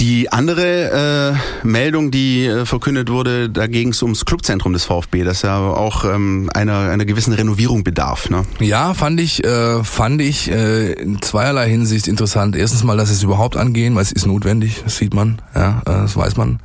[0.00, 1.34] Die andere
[1.64, 5.58] äh, Meldung, die äh, verkündet wurde, da ging es ums Clubzentrum des VfB, das ja
[5.58, 8.30] auch ähm, einer, einer gewissen Renovierung bedarf.
[8.30, 8.44] Ne?
[8.60, 12.54] Ja, fand ich, äh, fand ich äh, in zweierlei Hinsicht interessant.
[12.54, 15.84] Erstens mal, dass es überhaupt angehen, weil es ist notwendig, das sieht man, ja, äh,
[15.86, 16.60] das weiß man.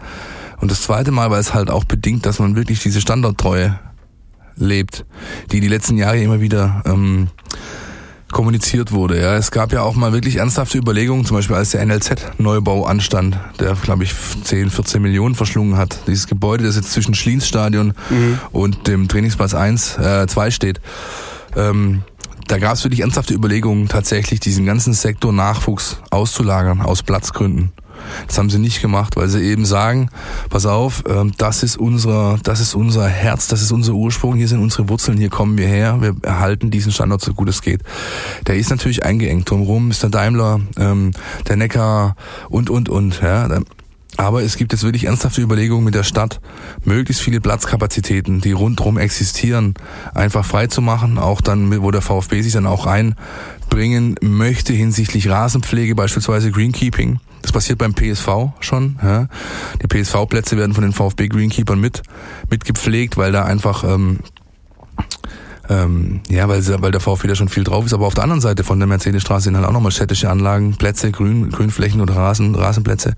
[0.60, 3.80] Und das zweite Mal, weil es halt auch bedingt, dass man wirklich diese Standorttreue
[4.56, 5.06] lebt,
[5.52, 7.30] die die letzten Jahre immer wieder ähm,
[8.34, 9.22] kommuniziert wurde.
[9.22, 13.40] Ja, es gab ja auch mal wirklich ernsthafte Überlegungen, zum Beispiel als der NLZ-Neubau anstand,
[13.60, 16.00] der glaube ich 10, 14 Millionen verschlungen hat.
[16.08, 18.40] Dieses Gebäude, das jetzt zwischen Schliensstadion mhm.
[18.52, 20.82] und dem Trainingsplatz 1, äh, 2 steht.
[21.56, 22.04] Ähm,
[22.48, 27.72] da gab es wirklich ernsthafte Überlegungen, tatsächlich diesen ganzen Sektor Nachwuchs auszulagern aus Platzgründen.
[28.28, 30.10] Das haben sie nicht gemacht, weil sie eben sagen,
[30.50, 34.48] pass auf, ähm, das ist unser, das ist unser Herz, das ist unser Ursprung, hier
[34.48, 37.82] sind unsere Wurzeln, hier kommen wir her, wir erhalten diesen Standort so gut es geht.
[38.48, 39.50] Der ist natürlich eingeengt.
[39.50, 41.12] Drumherum der Daimler, ähm,
[41.48, 42.16] der Neckar
[42.50, 43.22] und, und, und.
[43.22, 43.48] Ja.
[44.18, 46.40] Aber es gibt jetzt wirklich ernsthafte Überlegungen mit der Stadt,
[46.84, 49.74] möglichst viele Platzkapazitäten, die rundherum existieren,
[50.14, 55.30] einfach frei zu machen, auch dann, wo der VfB sich dann auch einbringen möchte hinsichtlich
[55.30, 57.20] Rasenpflege, beispielsweise Greenkeeping.
[57.44, 58.28] Das passiert beim PSV
[58.62, 58.98] schon.
[59.04, 59.28] Ja.
[59.82, 62.02] Die PSV-Plätze werden von den VfB Greenkeepern mit,
[62.50, 64.20] mit gepflegt, weil da einfach ähm,
[65.70, 67.94] ähm, ja, weil, weil der VfB da schon viel drauf ist.
[67.94, 71.12] Aber auf der anderen Seite von der Mercedesstraße sind halt auch nochmal städtische Anlagen, Plätze,
[71.12, 73.14] Grün, Grünflächen oder Rasen, Rasenplätze.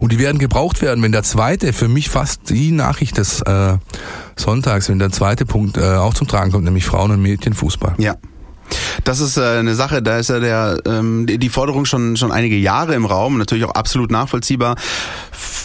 [0.00, 3.76] Und die werden gebraucht werden, wenn der zweite, für mich fast die Nachricht des äh,
[4.36, 7.94] Sonntags, wenn der zweite Punkt äh, auch zum Tragen kommt, nämlich Frauen- und Mädchenfußball.
[7.98, 8.16] Ja.
[9.04, 12.56] Das ist äh, eine Sache, da ist ja der ähm, die Forderung schon schon einige
[12.56, 14.76] Jahre im Raum, natürlich auch absolut nachvollziehbar.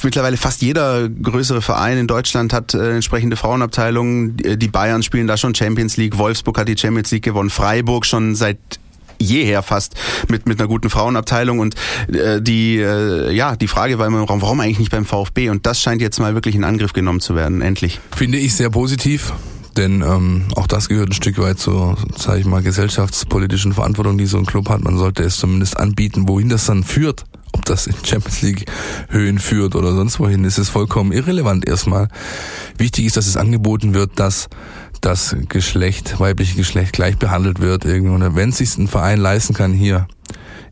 [0.04, 4.38] Mittlerweile fast jeder größere Verein in Deutschland hat äh, entsprechende Frauenabteilungen.
[4.38, 8.36] Die Bayern spielen da schon Champions League, Wolfsburg hat die Champions League gewonnen, Freiburg schon
[8.36, 8.58] seit
[9.22, 9.96] jeher fast
[10.30, 11.76] mit mit einer guten Frauenabteilung und
[12.08, 15.50] äh, die äh, ja die Frage war immer im Raum, warum eigentlich nicht beim VfB
[15.50, 18.00] und das scheint jetzt mal wirklich in Angriff genommen zu werden, endlich.
[18.16, 19.34] Finde ich sehr positiv.
[19.80, 24.26] Denn ähm, auch das gehört ein Stück weit zur, sage ich mal, gesellschaftspolitischen Verantwortung, die
[24.26, 24.84] so ein Club hat.
[24.84, 27.24] Man sollte es zumindest anbieten, wohin das dann führt.
[27.54, 28.66] Ob das in Champions League
[29.08, 32.10] Höhen führt oder sonst wohin, ist es vollkommen irrelevant erstmal.
[32.78, 34.50] Wichtig ist, dass es angeboten wird, dass
[35.00, 37.86] das Geschlecht, weibliche Geschlecht gleich behandelt wird.
[37.86, 40.10] Und wenn es sich ein Verein leisten kann hier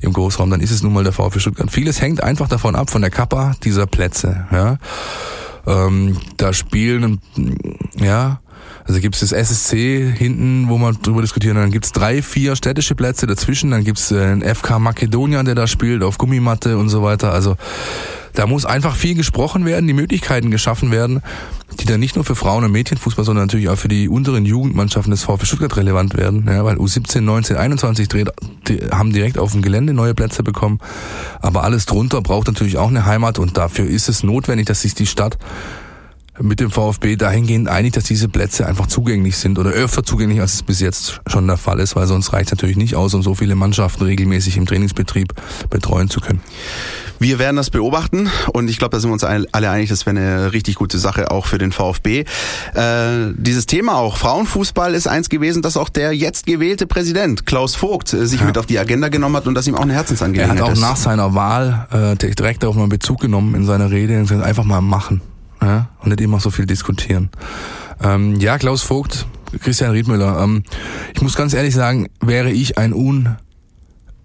[0.02, 1.72] im Großraum, dann ist es nun mal der VfB Stuttgart.
[1.72, 4.48] Vieles hängt einfach davon ab, von der Kappa dieser Plätze.
[4.52, 4.80] Ja.
[5.66, 7.22] Ähm, da spielen,
[7.96, 8.42] ja,
[8.88, 12.56] also gibt es das SSC hinten, wo man drüber diskutieren, dann gibt es drei, vier
[12.56, 16.78] städtische Plätze dazwischen, dann gibt es äh, einen FK Makedonien, der da spielt, auf Gummimatte
[16.78, 17.34] und so weiter.
[17.34, 17.58] Also
[18.34, 21.22] da muss einfach viel gesprochen werden, die Möglichkeiten geschaffen werden,
[21.80, 25.12] die dann nicht nur für Frauen- und Mädchenfußball, sondern natürlich auch für die unteren Jugendmannschaften
[25.12, 26.46] des VfB Stuttgart relevant werden.
[26.48, 28.30] Ja, weil U17, 19, 21 dreht,
[28.92, 30.80] haben direkt auf dem Gelände neue Plätze bekommen.
[31.42, 34.94] Aber alles drunter braucht natürlich auch eine Heimat und dafür ist es notwendig, dass sich
[34.94, 35.38] die Stadt
[36.42, 40.56] mit dem VfB dahingehend einig, dass diese Plätze einfach zugänglich sind oder öfter zugänglich, als
[40.56, 43.24] es bis jetzt schon der Fall ist, weil sonst reicht es natürlich nicht aus, um
[43.24, 45.34] so viele Mannschaften regelmäßig im Trainingsbetrieb
[45.70, 46.42] betreuen zu können.
[47.20, 50.18] Wir werden das beobachten und ich glaube, da sind wir uns alle einig, das wäre
[50.18, 52.26] eine richtig gute Sache auch für den VfB.
[52.74, 57.76] Äh, dieses Thema auch Frauenfußball ist eins gewesen, dass auch der jetzt gewählte Präsident Klaus
[57.76, 58.46] Vogt äh, sich ja.
[58.46, 60.62] mit auf die Agenda genommen hat und das ihm auch eine Herzensangelegenheit ist.
[60.62, 60.82] Er hat auch ist.
[60.82, 64.64] nach seiner Wahl äh, direkt darauf mal Bezug genommen in seiner Rede und gesagt, einfach
[64.64, 65.22] mal machen
[65.68, 67.30] ja, und nicht immer so viel diskutieren.
[68.02, 69.28] Ähm, ja, Klaus Vogt,
[69.60, 70.42] Christian Riedmüller.
[70.42, 70.64] Ähm,
[71.14, 73.36] ich muss ganz ehrlich sagen, wäre ich ein un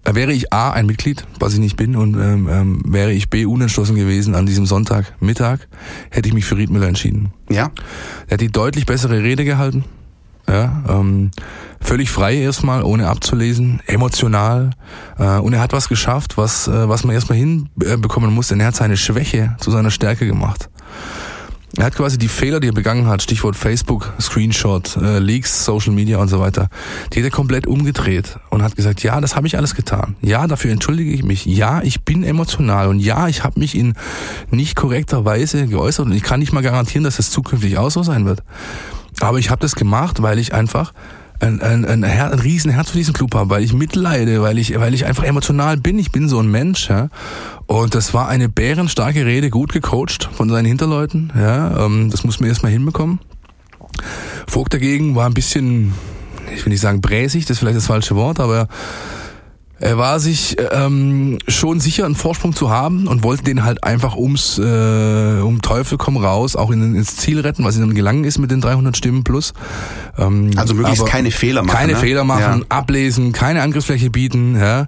[0.05, 3.29] äh, wäre ich A, ein Mitglied, was ich nicht bin, und ähm, ähm, wäre ich
[3.29, 5.59] B, unentschlossen gewesen an diesem Sonntagmittag,
[6.09, 7.33] hätte ich mich für Riedmüller entschieden.
[7.49, 7.71] Ja.
[8.27, 9.85] Er hat die deutlich bessere Rede gehalten.
[10.45, 11.31] Ja, ähm,
[11.79, 14.71] völlig frei erstmal, ohne abzulesen, emotional.
[15.17, 18.67] Äh, und er hat was geschafft, was, äh, was man erstmal hinbekommen muss, denn er
[18.67, 20.69] hat seine Schwäche zu seiner Stärke gemacht.
[21.75, 25.91] Er hat quasi die Fehler, die er begangen hat, Stichwort Facebook, Screenshot, äh, Leaks, Social
[25.91, 26.69] Media und so weiter,
[27.11, 30.15] die hat er komplett umgedreht und hat gesagt, ja, das habe ich alles getan.
[30.21, 31.45] Ja, dafür entschuldige ich mich.
[31.45, 33.95] Ja, ich bin emotional und ja, ich habe mich in
[34.51, 38.03] nicht korrekter Weise geäußert und ich kann nicht mal garantieren, dass das zukünftig auch so
[38.03, 38.43] sein wird.
[39.19, 40.93] Aber ich habe das gemacht, weil ich einfach
[41.43, 44.79] ein, ein, ein, Her ein Riesenherz für diesen Club habe, weil ich mitleide, weil ich,
[44.79, 45.99] weil ich einfach emotional bin.
[45.99, 46.89] Ich bin so ein Mensch.
[46.89, 47.09] Ja?
[47.65, 51.31] Und das war eine bärenstarke Rede, gut gecoacht von seinen Hinterleuten.
[51.35, 51.85] Ja?
[51.85, 53.19] Ähm, das muss man erstmal hinbekommen.
[54.47, 55.93] Vogt dagegen war ein bisschen,
[56.55, 58.67] ich will nicht sagen bräsig, das ist vielleicht das falsche Wort, aber
[59.83, 64.15] er war sich ähm, schon sicher, einen Vorsprung zu haben und wollte den halt einfach
[64.15, 68.23] ums äh, um Teufel komm raus auch in, ins Ziel retten, was ihm dann gelangen
[68.23, 69.53] ist mit den 300 Stimmen plus.
[70.17, 71.75] Ähm, also möglichst keine Fehler machen.
[71.75, 71.99] Keine ne?
[71.99, 72.65] Fehler machen, ja.
[72.69, 74.55] ablesen, keine Angriffsfläche bieten.
[74.55, 74.87] Ja.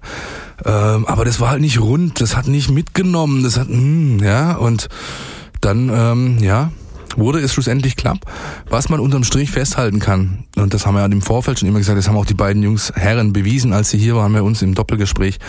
[0.63, 4.53] Ähm, aber das war halt nicht rund, das hat nicht mitgenommen, das hat mh, ja
[4.53, 4.87] und
[5.59, 6.71] dann ähm, ja
[7.15, 8.19] wurde es schlussendlich knapp.
[8.69, 11.79] Was man unterm Strich festhalten kann, und das haben wir ja im Vorfeld schon immer
[11.79, 14.61] gesagt, das haben auch die beiden Jungs Herren bewiesen, als sie hier waren bei uns
[14.61, 15.39] im Doppelgespräch.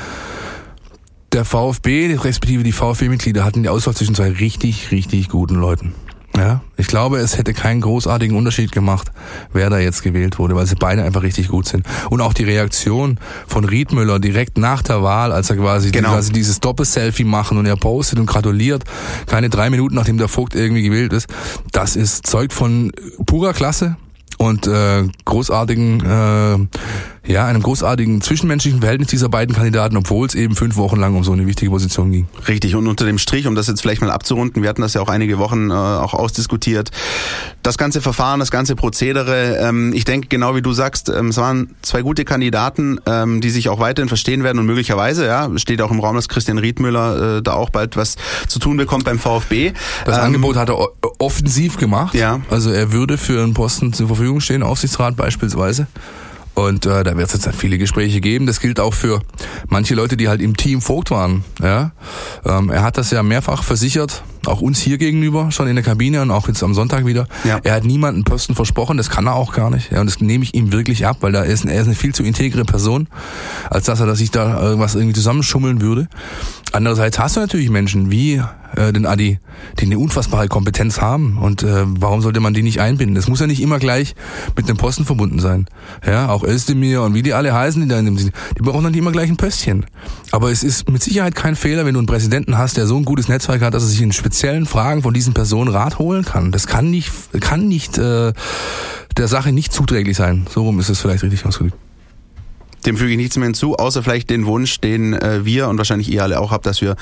[1.33, 5.95] Der VfB, respektive die VfB-Mitglieder, hatten die Auswahl zwischen zwei richtig, richtig guten Leuten.
[6.37, 9.11] Ja, ich glaube, es hätte keinen großartigen Unterschied gemacht,
[9.53, 11.87] wer da jetzt gewählt wurde, weil sie beide einfach richtig gut sind.
[12.11, 16.11] Und auch die Reaktion von Riedmüller direkt nach der Wahl, als er quasi, genau.
[16.11, 18.85] quasi dieses Doppelselfie machen und er postet und gratuliert,
[19.27, 21.29] keine drei Minuten nachdem der Vogt irgendwie gewählt ist,
[21.73, 22.93] das ist zeugt von
[23.25, 23.97] purer Klasse
[24.39, 26.59] und äh, großartigen, äh,
[27.27, 31.25] ja, einem großartigen zwischenmenschlichen Verhältnis dieser beiden Kandidaten, obwohl es eben fünf Wochen lang um
[31.25, 32.29] so eine wichtige Position ging.
[32.47, 35.01] Richtig, und unter dem Strich, um das jetzt vielleicht mal abzurunden, wir hatten das ja
[35.01, 36.91] auch einige Wochen äh, auch ausdiskutiert,
[37.63, 41.37] das ganze Verfahren, das ganze Prozedere, ähm, ich denke genau wie du sagst, ähm, es
[41.39, 45.81] waren zwei gute Kandidaten, ähm, die sich auch weiterhin verstehen werden und möglicherweise, ja, steht
[45.83, 48.17] auch im Raum, dass Christian Riedmüller äh, da auch bald was
[48.49, 49.73] zu tun bekommt beim VfB.
[50.05, 52.41] Das ähm, Angebot hat er offensiv gemacht, ja.
[52.51, 55.87] also er würde für einen Posten zur Verfügung Verfügung stehen, Aufsichtsrat beispielsweise.
[56.57, 58.47] Und äh, da wird es jetzt halt viele Gespräche geben.
[58.47, 59.21] Das gilt auch für
[59.69, 61.45] manche Leute, die halt im Team Vogt waren.
[61.63, 61.93] Ja?
[62.47, 66.23] Ähm, er hat das ja mehrfach versichert, auch uns hier gegenüber, schon in der Kabine
[66.23, 67.27] und auch jetzt am Sonntag wieder.
[67.45, 67.61] Ja.
[67.63, 69.93] Er hat niemanden Posten versprochen, das kann er auch gar nicht.
[69.93, 72.15] Ja, und das nehme ich ihm wirklich ab, weil da ist, er ist eine viel
[72.15, 73.09] zu integre Person,
[73.71, 76.09] als dass er dass sich da irgendwas irgendwie zusammenschummeln würde.
[76.73, 78.43] Andererseits hast du natürlich Menschen wie
[78.77, 79.39] äh, den Adi,
[79.79, 81.39] die eine unfassbare Kompetenz haben.
[81.39, 83.15] Und äh, warum sollte man die nicht einbinden?
[83.15, 84.15] Das muss ja nicht immer gleich
[84.57, 85.67] mit dem Posten verbunden sein.
[86.07, 88.93] Ja, auch Özdemir und wie die alle heißen, die da in dem die brauchen dann
[88.93, 89.87] nicht immer gleich ein Pöstchen.
[90.33, 93.05] Aber es ist mit Sicherheit kein Fehler, wenn du einen Präsidenten hast, der so ein
[93.05, 96.53] gutes Netzwerk hat, dass er sich in speziellen Fragen von diesen Personen Rat holen kann.
[96.53, 97.11] Das kann nicht,
[97.41, 98.33] kann nicht äh,
[99.17, 100.47] der Sache nicht zuträglich sein.
[100.53, 101.77] So rum ist es vielleicht richtig ausgedrückt.
[102.85, 106.11] Dem füge ich nichts mehr hinzu, außer vielleicht den Wunsch, den äh, wir und wahrscheinlich
[106.11, 106.97] ihr alle auch habt, dass wir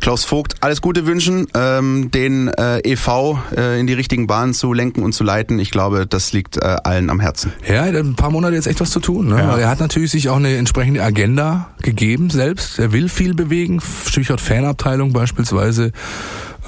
[0.00, 4.72] Klaus Vogt alles Gute wünschen, ähm, den äh, EV äh, in die richtigen Bahnen zu
[4.72, 5.58] lenken und zu leiten.
[5.58, 7.52] Ich glaube, das liegt äh, allen am Herzen.
[7.66, 9.28] Ja, er hat ein paar Monate jetzt echt was zu tun.
[9.28, 9.36] Ne?
[9.36, 9.56] Ja.
[9.58, 12.78] Er hat natürlich sich auch eine entsprechende Agenda gegeben selbst.
[12.78, 13.80] Er will viel bewegen.
[14.06, 15.92] Stichwort Fanabteilung beispielsweise.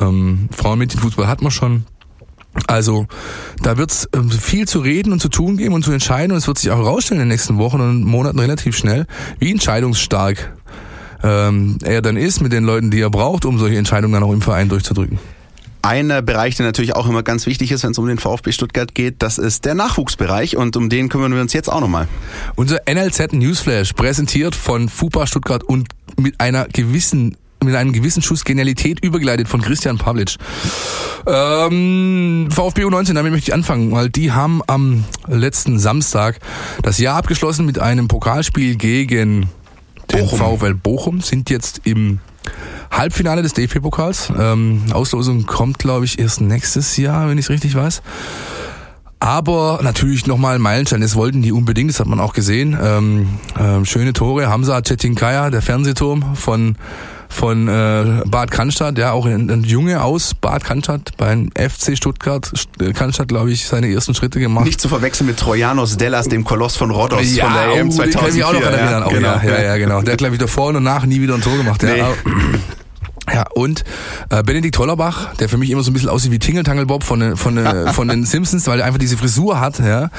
[0.01, 1.85] Ähm, Frauenmädchenfußball hat man schon.
[2.67, 3.07] Also
[3.63, 4.09] da wird es
[4.41, 6.79] viel zu reden und zu tun geben und zu entscheiden und es wird sich auch
[6.79, 9.07] herausstellen in den nächsten Wochen und Monaten relativ schnell,
[9.39, 10.53] wie entscheidungsstark
[11.23, 14.33] ähm, er dann ist mit den Leuten, die er braucht, um solche Entscheidungen dann auch
[14.33, 15.19] im Verein durchzudrücken.
[15.83, 18.95] Einer Bereich, der natürlich auch immer ganz wichtig ist, wenn es um den VfB Stuttgart
[18.95, 22.09] geht, das ist der Nachwuchsbereich und um den kümmern wir uns jetzt auch nochmal.
[22.57, 28.45] Unser NLZ Newsflash präsentiert von FUPA Stuttgart und mit einer gewissen mit einem gewissen Schuss
[28.45, 30.37] Genialität übergeleitet von Christian Pavlic.
[31.27, 36.39] Ähm, VfB U19, damit möchte ich anfangen, weil die haben am letzten Samstag
[36.83, 39.49] das Jahr abgeschlossen mit einem Pokalspiel gegen
[40.13, 40.59] den Bochum.
[40.59, 42.21] VfL Bochum, sind jetzt im
[42.91, 44.33] Halbfinale des DFB-Pokals.
[44.39, 48.03] Ähm, Auslosung kommt, glaube ich, erst nächstes Jahr, wenn ich es richtig weiß.
[49.21, 51.01] Aber natürlich nochmal ein Meilenstein.
[51.01, 52.79] Das wollten die unbedingt, das hat man auch gesehen.
[52.81, 53.29] Ähm,
[53.59, 54.49] ähm, schöne Tore.
[54.49, 56.77] Hamza Cetinkaya, der Fernsehturm von
[57.29, 62.47] von äh, Bad Cannstatt, ja auch ein, ein Junge aus Bad Cannstatt beim FC Stuttgart,
[62.47, 64.65] St- Cannstatt, glaube ich, seine ersten Schritte gemacht.
[64.67, 68.11] Nicht zu verwechseln mit Trojanos Dellas, dem Koloss von Rhodos von der EM oh, den
[68.11, 68.47] kann ich mich 2004.
[68.47, 69.05] auch noch erinnern.
[69.07, 69.29] Oh, genau.
[69.37, 70.03] ja, ja, ja, genau.
[70.03, 71.83] Der hat, glaube ich, davor und nach nie wieder ein Tor gemacht.
[71.83, 72.03] Ja, Nee.
[73.33, 73.85] Ja, und
[74.31, 77.21] äh, Benedikt Hollerbach, der für mich immer so ein bisschen aussieht wie Tingle Bob von,
[77.21, 77.59] den- von,
[77.93, 79.79] von den Simpsons, weil er einfach diese Frisur hat.
[79.79, 80.11] Ja.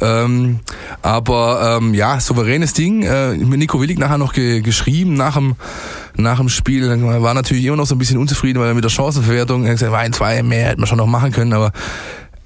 [0.00, 0.60] Ähm,
[1.02, 3.02] aber ähm, ja, souveränes Ding.
[3.02, 5.56] Äh, mit Nico Willig nachher noch ge geschrieben nach dem,
[6.16, 6.88] nach dem Spiel.
[6.90, 9.70] Er war natürlich immer noch so ein bisschen unzufrieden, weil er mit der Chancenverwertung, er
[9.70, 11.72] hat gesagt, war ein, zwei mehr hätte man schon noch machen können, aber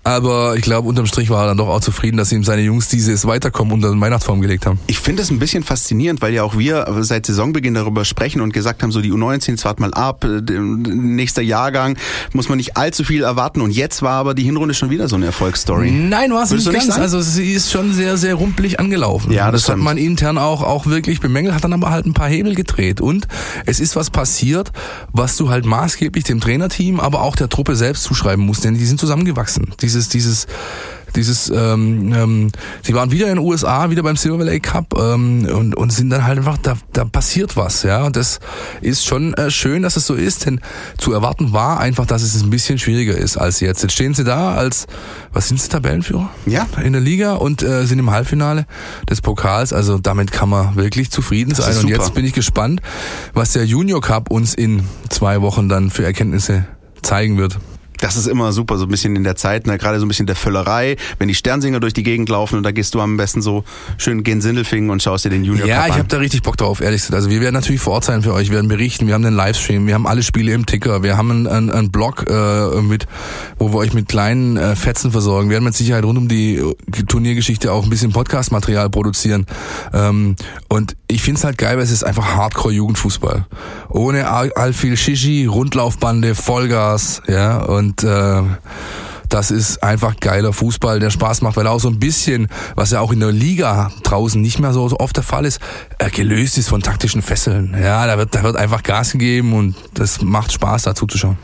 [0.02, 2.88] aber ich glaube, unterm Strich war er dann doch auch zufrieden, dass ihm seine Jungs
[2.88, 4.78] dieses Weiterkommen unter den Weihnachtsbaum gelegt haben.
[4.86, 8.52] Ich finde es ein bisschen faszinierend, weil ja auch wir seit Saisonbeginn darüber sprechen und
[8.52, 11.96] gesagt haben, so die U19, jetzt wart mal ab, äh, nächster Jahrgang,
[12.32, 13.60] muss man nicht allzu viel erwarten.
[13.60, 15.90] Und jetzt war aber die Hinrunde schon wieder so eine Erfolgsstory.
[15.90, 16.86] Nein, war es nicht nicht ganz.
[16.86, 17.02] sagen?
[17.02, 19.32] also sie ist schon sehr, sehr rumpelig angelaufen.
[19.32, 22.14] Ja, das das hat man intern auch, auch wirklich bemängelt, hat dann aber halt ein
[22.14, 23.00] paar Hebel gedreht.
[23.00, 23.28] Und
[23.66, 24.72] es ist was passiert,
[25.12, 28.86] was du halt maßgeblich dem Trainerteam, aber auch der Truppe selbst zuschreiben musst, denn die
[28.86, 29.72] sind zusammengewachsen.
[29.90, 30.46] Dieses, dieses,
[31.16, 35.44] dieses, ähm, ähm, sie waren wieder in den USA, wieder beim Silver Valley Cup ähm,
[35.46, 38.04] und, und sind dann halt einfach, da, da passiert was, ja.
[38.04, 38.38] Und das
[38.80, 40.60] ist schon äh, schön, dass es so ist, denn
[40.98, 43.82] zu erwarten war einfach, dass es ein bisschen schwieriger ist als jetzt.
[43.82, 44.86] Jetzt stehen sie da als,
[45.32, 46.30] was sind sie, Tabellenführer?
[46.46, 46.68] Ja.
[46.84, 48.66] In der Liga und äh, sind im Halbfinale
[49.08, 49.72] des Pokals.
[49.72, 51.76] Also damit kann man wirklich zufrieden Das sein.
[51.78, 52.82] Und jetzt bin ich gespannt,
[53.34, 56.66] was der Junior Cup uns in zwei Wochen dann für Erkenntnisse
[57.02, 57.58] zeigen wird.
[58.00, 59.78] Das ist immer super, so ein bisschen in der Zeit, ne?
[59.78, 62.72] gerade so ein bisschen der Völlerei, wenn die Sternsinger durch die Gegend laufen und da
[62.72, 63.64] gehst du am besten so
[63.98, 66.80] schön gen Sindelfingen und schaust dir den Junior Ja, ich habe da richtig Bock drauf,
[66.80, 67.14] ehrlich gesagt.
[67.14, 69.34] Also wir werden natürlich vor Ort sein für euch, wir werden berichten, wir haben den
[69.34, 73.06] Livestream, wir haben alle Spiele im Ticker, wir haben einen, einen, einen Blog äh, mit,
[73.58, 75.48] wo wir euch mit kleinen äh, Fetzen versorgen.
[75.48, 76.62] Wir werden mit Sicherheit rund um die
[77.06, 79.46] Turniergeschichte auch ein bisschen Podcast-Material produzieren.
[79.92, 80.36] Ähm,
[80.68, 83.46] und ich find's halt geil, weil es ist einfach Hardcore-Jugendfußball.
[83.88, 88.42] Ohne all, all viel Shishi, Rundlaufbande, Vollgas, ja, und äh,
[89.28, 93.00] das ist einfach geiler Fußball, der Spaß macht, weil auch so ein bisschen, was ja
[93.00, 95.60] auch in der Liga draußen nicht mehr so, oft der Fall ist,
[95.98, 97.76] äh, gelöst ist von taktischen Fesseln.
[97.80, 101.38] Ja, da wird, da wird einfach Gas gegeben und das macht Spaß, dazu zu schauen.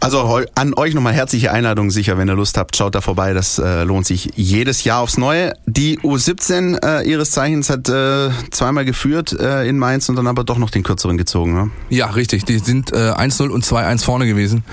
[0.00, 3.58] Also an euch nochmal herzliche Einladung, sicher, wenn ihr Lust habt, schaut da vorbei, das
[3.58, 5.54] äh, lohnt sich jedes Jahr aufs Neue.
[5.66, 10.44] Die U17 äh, ihres Zeichens hat äh, zweimal geführt äh, in Mainz und dann aber
[10.44, 11.54] doch noch den kürzeren gezogen.
[11.54, 11.70] Ne?
[11.88, 12.44] Ja, richtig.
[12.44, 14.64] Die sind äh, 1-0 und 2-1 vorne gewesen,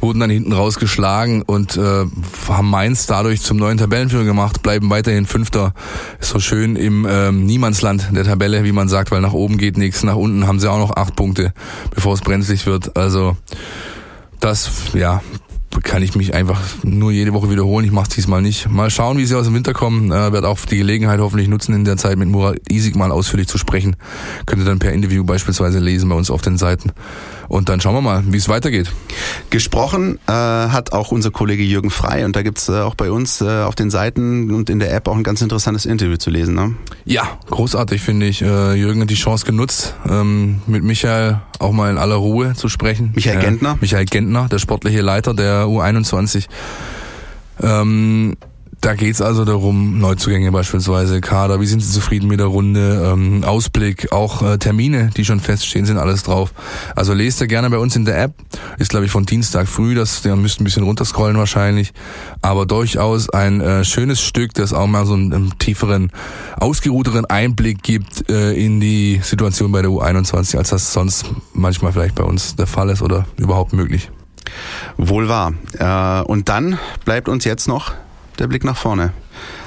[0.00, 2.04] wurden dann hinten rausgeschlagen und äh,
[2.48, 5.72] haben Mainz dadurch zum neuen Tabellenführer gemacht, bleiben weiterhin Fünfter.
[6.20, 9.78] Ist so schön im ähm, Niemandsland der Tabelle, wie man sagt, weil nach oben geht
[9.78, 11.52] nichts, nach unten haben sie auch noch acht Punkte,
[11.94, 12.96] bevor es brenzlig wird.
[12.96, 13.36] Also
[14.44, 15.22] das, ja,
[15.82, 17.84] kann ich mich einfach nur jede Woche wiederholen.
[17.84, 18.68] Ich mache es diesmal nicht.
[18.68, 20.12] Mal schauen, wie sie aus dem Winter kommen.
[20.12, 23.48] Äh, werde auch die Gelegenheit hoffentlich nutzen, in der Zeit mit Murat Isig mal ausführlich
[23.48, 23.96] zu sprechen.
[24.46, 26.92] Könnt ihr dann per Interview beispielsweise lesen bei uns auf den Seiten.
[27.48, 28.92] Und dann schauen wir mal, wie es weitergeht.
[29.50, 33.40] Gesprochen äh, hat auch unser Kollege Jürgen Frei und da gibt's äh, auch bei uns
[33.40, 36.54] äh, auf den Seiten und in der App auch ein ganz interessantes Interview zu lesen.
[36.54, 36.74] Ne?
[37.04, 38.42] Ja, großartig finde ich.
[38.42, 42.68] Äh, Jürgen hat die Chance genutzt, ähm, mit Michael auch mal in aller Ruhe zu
[42.68, 43.12] sprechen.
[43.14, 43.78] Michael Äh, Gentner?
[43.80, 46.46] Michael Gentner, der sportliche Leiter der U21.
[47.62, 48.34] Ähm,
[48.84, 53.42] da geht's also darum, Neuzugänge beispielsweise, Kader, wie sind Sie zufrieden mit der Runde, ähm,
[53.42, 56.52] Ausblick, auch äh, Termine, die schon feststehen, sind alles drauf.
[56.94, 58.34] Also lest ihr gerne bei uns in der App,
[58.76, 61.94] ist glaube ich von Dienstag früh, das der müsst ein bisschen runterscrollen wahrscheinlich,
[62.42, 66.12] aber durchaus ein äh, schönes Stück, das auch mal so einen, einen tieferen,
[66.60, 71.24] ausgeruhteren Einblick gibt äh, in die Situation bei der U21, als das sonst
[71.54, 74.10] manchmal vielleicht bei uns der Fall ist oder überhaupt möglich.
[74.98, 75.54] Wohl wahr.
[75.78, 77.94] Äh, und dann bleibt uns jetzt noch
[78.38, 79.12] der Blick nach vorne.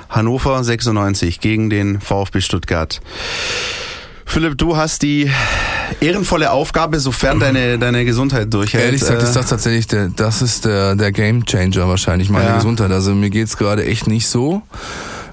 [0.09, 3.01] Hannover 96 gegen den VfB Stuttgart.
[4.25, 5.31] Philipp, du hast die
[6.01, 8.83] ehrenvolle Aufgabe, sofern deine, deine Gesundheit durchhält.
[8.83, 12.49] Ehrlich gesagt ist äh, das tatsächlich der, das ist der, der Game Changer wahrscheinlich, meine
[12.49, 12.55] Ja.
[12.55, 12.91] Gesundheit.
[12.91, 14.61] Also mir geht's gerade echt nicht so.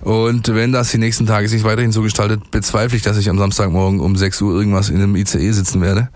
[0.01, 3.39] Und wenn das die nächsten Tage sich weiterhin so gestaltet, bezweifle ich, dass ich am
[3.39, 6.09] Samstagmorgen um 6 Uhr irgendwas in einem ICE sitzen werde.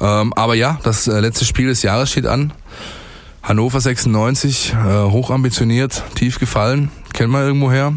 [0.00, 2.52] Ähm, aber ja, das äh, letzte Spiel des Jahres steht an.
[3.48, 7.94] Hannover 96, äh, hochambitioniert, tief gefallen, kennen wir irgendwoher.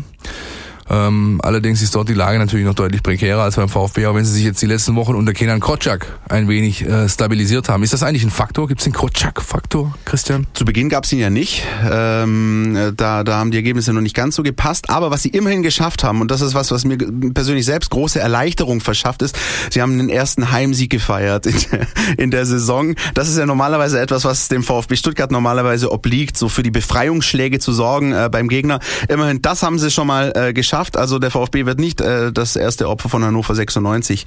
[0.91, 4.25] Ähm, allerdings ist dort die Lage natürlich noch deutlich prekärer als beim VfB, auch wenn
[4.25, 7.81] sie sich jetzt die letzten Wochen unter Kenan Kotschak ein wenig äh, stabilisiert haben.
[7.81, 8.67] Ist das eigentlich ein Faktor?
[8.67, 10.47] Gibt es den Kotschak-Faktor, Christian?
[10.53, 11.63] Zu Beginn gab es ihn ja nicht.
[11.89, 14.89] Ähm, äh, da, da haben die Ergebnisse noch nicht ganz so gepasst.
[14.89, 18.19] Aber was sie immerhin geschafft haben, und das ist was, was mir persönlich selbst große
[18.19, 19.37] Erleichterung verschafft ist,
[19.69, 21.87] sie haben den ersten Heimsieg gefeiert in der,
[22.17, 22.95] in der Saison.
[23.13, 27.59] Das ist ja normalerweise etwas, was dem VfB Stuttgart normalerweise obliegt, so für die Befreiungsschläge
[27.59, 28.81] zu sorgen äh, beim Gegner.
[29.07, 30.80] Immerhin, das haben sie schon mal äh, geschafft.
[30.97, 34.25] Also der VfB wird nicht äh, das erste Opfer von Hannover 96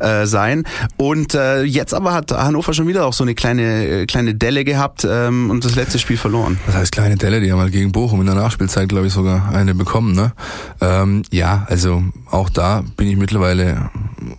[0.00, 0.64] äh, sein.
[0.96, 4.64] Und äh, jetzt aber hat Hannover schon wieder auch so eine kleine, äh, kleine Delle
[4.64, 6.58] gehabt ähm, und das letzte Spiel verloren.
[6.66, 9.50] Das heißt kleine Delle, die haben halt gegen Bochum in der Nachspielzeit, glaube ich, sogar
[9.52, 10.14] eine bekommen.
[10.14, 10.32] Ne?
[10.80, 13.90] Ähm, ja, also auch da bin ich mittlerweile,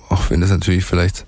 [0.09, 1.25] auch wenn das natürlich vielleicht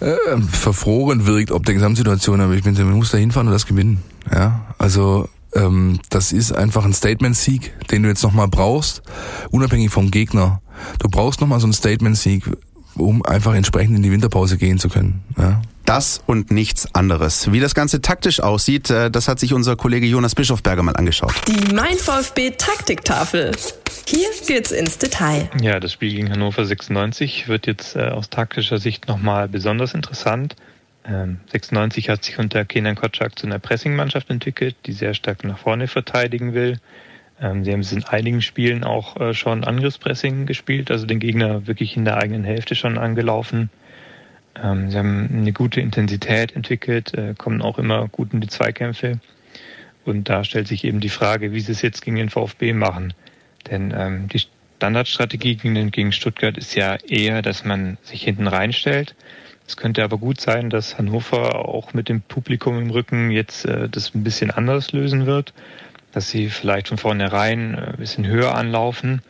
[0.00, 0.14] äh,
[0.50, 4.02] verfroren wirkt, ob der Gesamtsituation, aber ich bin, man muss da hinfahren und das gewinnen.
[4.32, 9.02] Ja, also ähm, das ist einfach ein Statement-Sieg, den du jetzt nochmal brauchst,
[9.50, 10.60] unabhängig vom Gegner.
[10.98, 12.44] Du brauchst nochmal so einen Statement-Sieg,
[12.96, 15.22] um einfach entsprechend in die Winterpause gehen zu können.
[15.38, 15.62] Ja.
[15.84, 17.52] Das und nichts anderes.
[17.52, 21.34] Wie das Ganze taktisch aussieht, äh, das hat sich unser Kollege Jonas Bischofberger mal angeschaut.
[21.46, 23.52] Die Mein VfB Taktiktafel.
[24.06, 25.50] Hier geht's ins Detail.
[25.60, 30.56] Ja, das Spiel gegen Hannover 96 wird jetzt äh, aus taktischer Sicht nochmal besonders interessant.
[31.06, 35.58] Ähm, 96 hat sich unter Kenan Kotschak zu einer Pressingmannschaft entwickelt, die sehr stark nach
[35.58, 36.78] vorne verteidigen will.
[37.40, 41.66] Ähm, sie haben es in einigen Spielen auch äh, schon Angriffspressing gespielt, also den Gegner
[41.66, 43.70] wirklich in der eigenen Hälfte schon angelaufen.
[44.62, 49.20] Ähm, sie haben eine gute Intensität entwickelt, äh, kommen auch immer gut in die Zweikämpfe.
[50.04, 53.14] Und da stellt sich eben die Frage, wie sie es jetzt gegen den VfB machen.
[53.70, 54.42] Denn ähm, die
[54.76, 59.14] Standardstrategie gegen Stuttgart ist ja eher, dass man sich hinten reinstellt.
[59.66, 63.88] Es könnte aber gut sein, dass Hannover auch mit dem Publikum im Rücken jetzt äh,
[63.88, 65.54] das ein bisschen anders lösen wird,
[66.12, 69.22] dass sie vielleicht von vornherein äh, ein bisschen höher anlaufen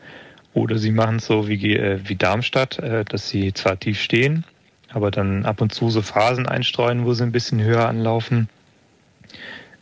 [0.54, 4.44] oder sie machen es so wie, äh, wie Darmstadt, äh, dass sie zwar tief stehen,
[4.88, 8.48] aber dann ab und zu so Phasen einstreuen, wo sie ein bisschen höher anlaufen.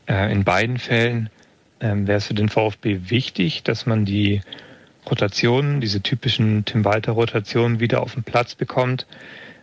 [0.07, 1.31] Äh, in beiden Fällen
[1.81, 4.41] ähm, wäre es für den VfB wichtig, dass man die
[5.09, 9.07] Rotationen, diese typischen Tim Walter Rotationen wieder auf den Platz bekommt.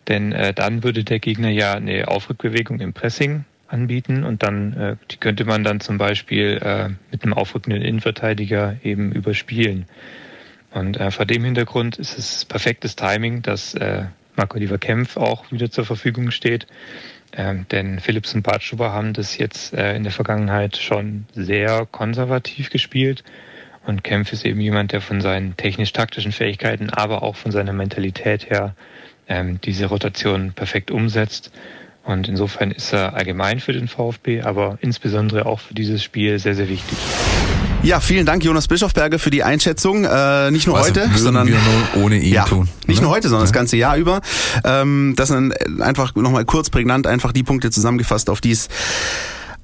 [0.09, 4.95] Denn äh, dann würde der Gegner ja eine Aufrückbewegung im Pressing anbieten und dann äh,
[5.11, 9.85] die könnte man dann zum Beispiel äh, mit einem aufrückenden Innenverteidiger eben überspielen.
[10.71, 14.05] Und äh, vor dem Hintergrund ist es perfektes Timing, dass äh,
[14.35, 16.67] Marco-Oliver Kempf auch wieder zur Verfügung steht.
[17.33, 22.71] Ähm, denn Philips und Bartschuber haben das jetzt äh, in der Vergangenheit schon sehr konservativ
[22.71, 23.23] gespielt.
[23.85, 28.49] Und Kempf ist eben jemand, der von seinen technisch-taktischen Fähigkeiten, aber auch von seiner Mentalität
[28.49, 28.75] her
[29.29, 31.51] ähm, diese Rotation perfekt umsetzt.
[32.03, 36.55] Und insofern ist er allgemein für den VfB, aber insbesondere auch für dieses Spiel sehr,
[36.55, 36.97] sehr wichtig.
[37.83, 40.03] Ja, vielen Dank, Jonas Bischofberger, für die Einschätzung.
[40.03, 41.55] Äh, nicht nur Was heute, sondern wir
[41.93, 42.67] nur ohne ihn ja, tun.
[42.87, 43.03] nicht ne?
[43.03, 43.59] nur heute, sondern das Ja.
[43.59, 44.21] ganze Jahr über.
[44.65, 48.67] Ähm, das sind einfach nochmal kurz prägnant, einfach die Punkte zusammengefasst, auf die es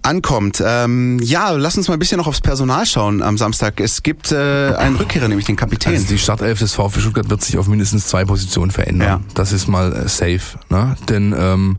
[0.05, 0.63] ankommt.
[0.65, 3.79] Ähm, ja, lass uns mal ein bisschen noch aufs Personal schauen am Samstag.
[3.79, 5.93] Es gibt äh, einen Rückkehrer, nämlich den Kapitän.
[5.93, 9.07] Also die Startelf des VfB Stuttgart wird sich auf mindestens zwei Positionen verändern.
[9.07, 9.21] Ja.
[9.33, 10.57] Das ist mal äh, safe.
[10.69, 10.95] Ne?
[11.09, 11.77] Denn ähm,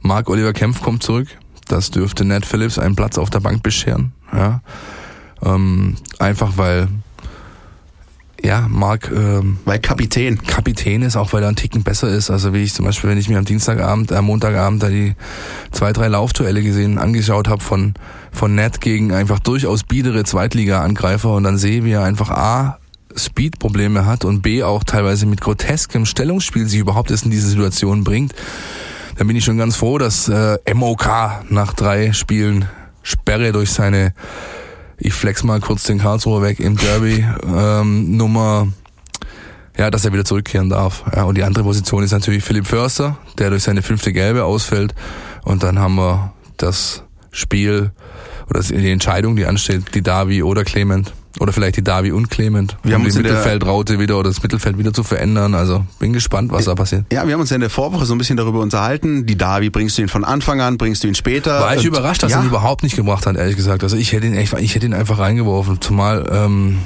[0.00, 1.28] Marc Oliver Kempf kommt zurück.
[1.68, 4.12] Das dürfte Ned Phillips einen Platz auf der Bank bescheren.
[4.32, 4.60] Ja?
[5.42, 6.88] Ähm, einfach weil
[8.42, 10.42] ja, Marc, ähm, weil Kapitän.
[10.42, 12.30] Kapitän ist, auch weil er ein Ticken besser ist.
[12.30, 15.14] Also wie ich zum Beispiel, wenn ich mir am Dienstagabend, am äh, Montagabend da die
[15.72, 17.94] zwei, drei Laufduelle gesehen, angeschaut habe von,
[18.32, 22.78] von Ned gegen einfach durchaus biedere Zweitliga-Angreifer und dann sehe, wie er einfach A,
[23.14, 28.04] Speed-Probleme hat und B, auch teilweise mit groteskem Stellungsspiel sich überhaupt erst in diese Situation
[28.04, 28.34] bringt,
[29.16, 31.08] dann bin ich schon ganz froh, dass äh, MOK
[31.50, 32.66] nach drei Spielen
[33.02, 34.14] Sperre durch seine
[35.00, 38.68] ich flex mal kurz den Karlsruher weg im Derby, ähm, Nummer,
[39.76, 41.04] ja, dass er wieder zurückkehren darf.
[41.14, 44.94] Ja, und die andere Position ist natürlich Philipp Förster, der durch seine fünfte Gelbe ausfällt.
[45.42, 47.92] Und dann haben wir das Spiel
[48.48, 51.12] oder die Entscheidung, die ansteht, die Davi oder Clement.
[51.38, 54.78] Oder vielleicht die Davi und Clement, wir um haben die Mittelfeldraute wieder oder das Mittelfeld
[54.78, 55.54] wieder zu verändern.
[55.54, 57.04] Also bin gespannt, was da passiert.
[57.12, 59.26] Ja, wir haben uns ja in der Vorwoche so ein bisschen darüber unterhalten.
[59.26, 61.60] Die Davi, bringst du ihn von Anfang an, bringst du ihn später?
[61.60, 62.38] War ich überrascht, dass ja.
[62.38, 63.84] er ihn überhaupt nicht gebracht hat, ehrlich gesagt.
[63.84, 65.80] Also ich hätte ihn echt, ich hätte ihn einfach reingeworfen.
[65.80, 66.78] Zumal ähm,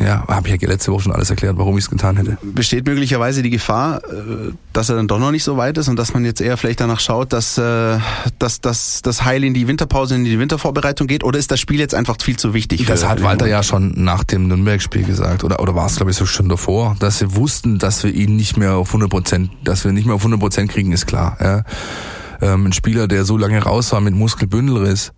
[0.00, 2.38] ja, habe ich ja letzte Woche schon alles erklärt, warum ich es getan hätte.
[2.42, 5.96] Besteht möglicherweise die Gefahr, äh, dass er dann doch noch nicht so weit ist und
[5.96, 7.98] dass man jetzt eher vielleicht danach schaut, dass, äh,
[8.38, 11.24] dass, dass das Heil in die Winterpause, in die Wintervorbereitung geht?
[11.24, 12.84] Oder ist das Spiel jetzt einfach viel zu wichtig?
[12.86, 15.44] Das hat Walter ja schon nach dem Nürnberg-Spiel gesagt.
[15.44, 18.36] Oder, oder war es, glaube ich, so schon davor, dass sie wussten, dass wir ihn
[18.36, 21.36] nicht mehr auf 100 Prozent, dass wir nicht mehr auf 100 Prozent kriegen, ist klar.
[21.40, 21.62] Ja.
[22.40, 25.12] Ähm, ein Spieler, der so lange raus war mit Muskelbündelriss,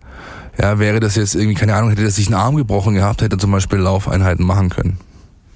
[0.59, 3.37] ja, wäre das jetzt irgendwie, keine Ahnung, hätte er sich einen Arm gebrochen gehabt, hätte
[3.37, 4.97] er zum Beispiel Laufeinheiten machen können.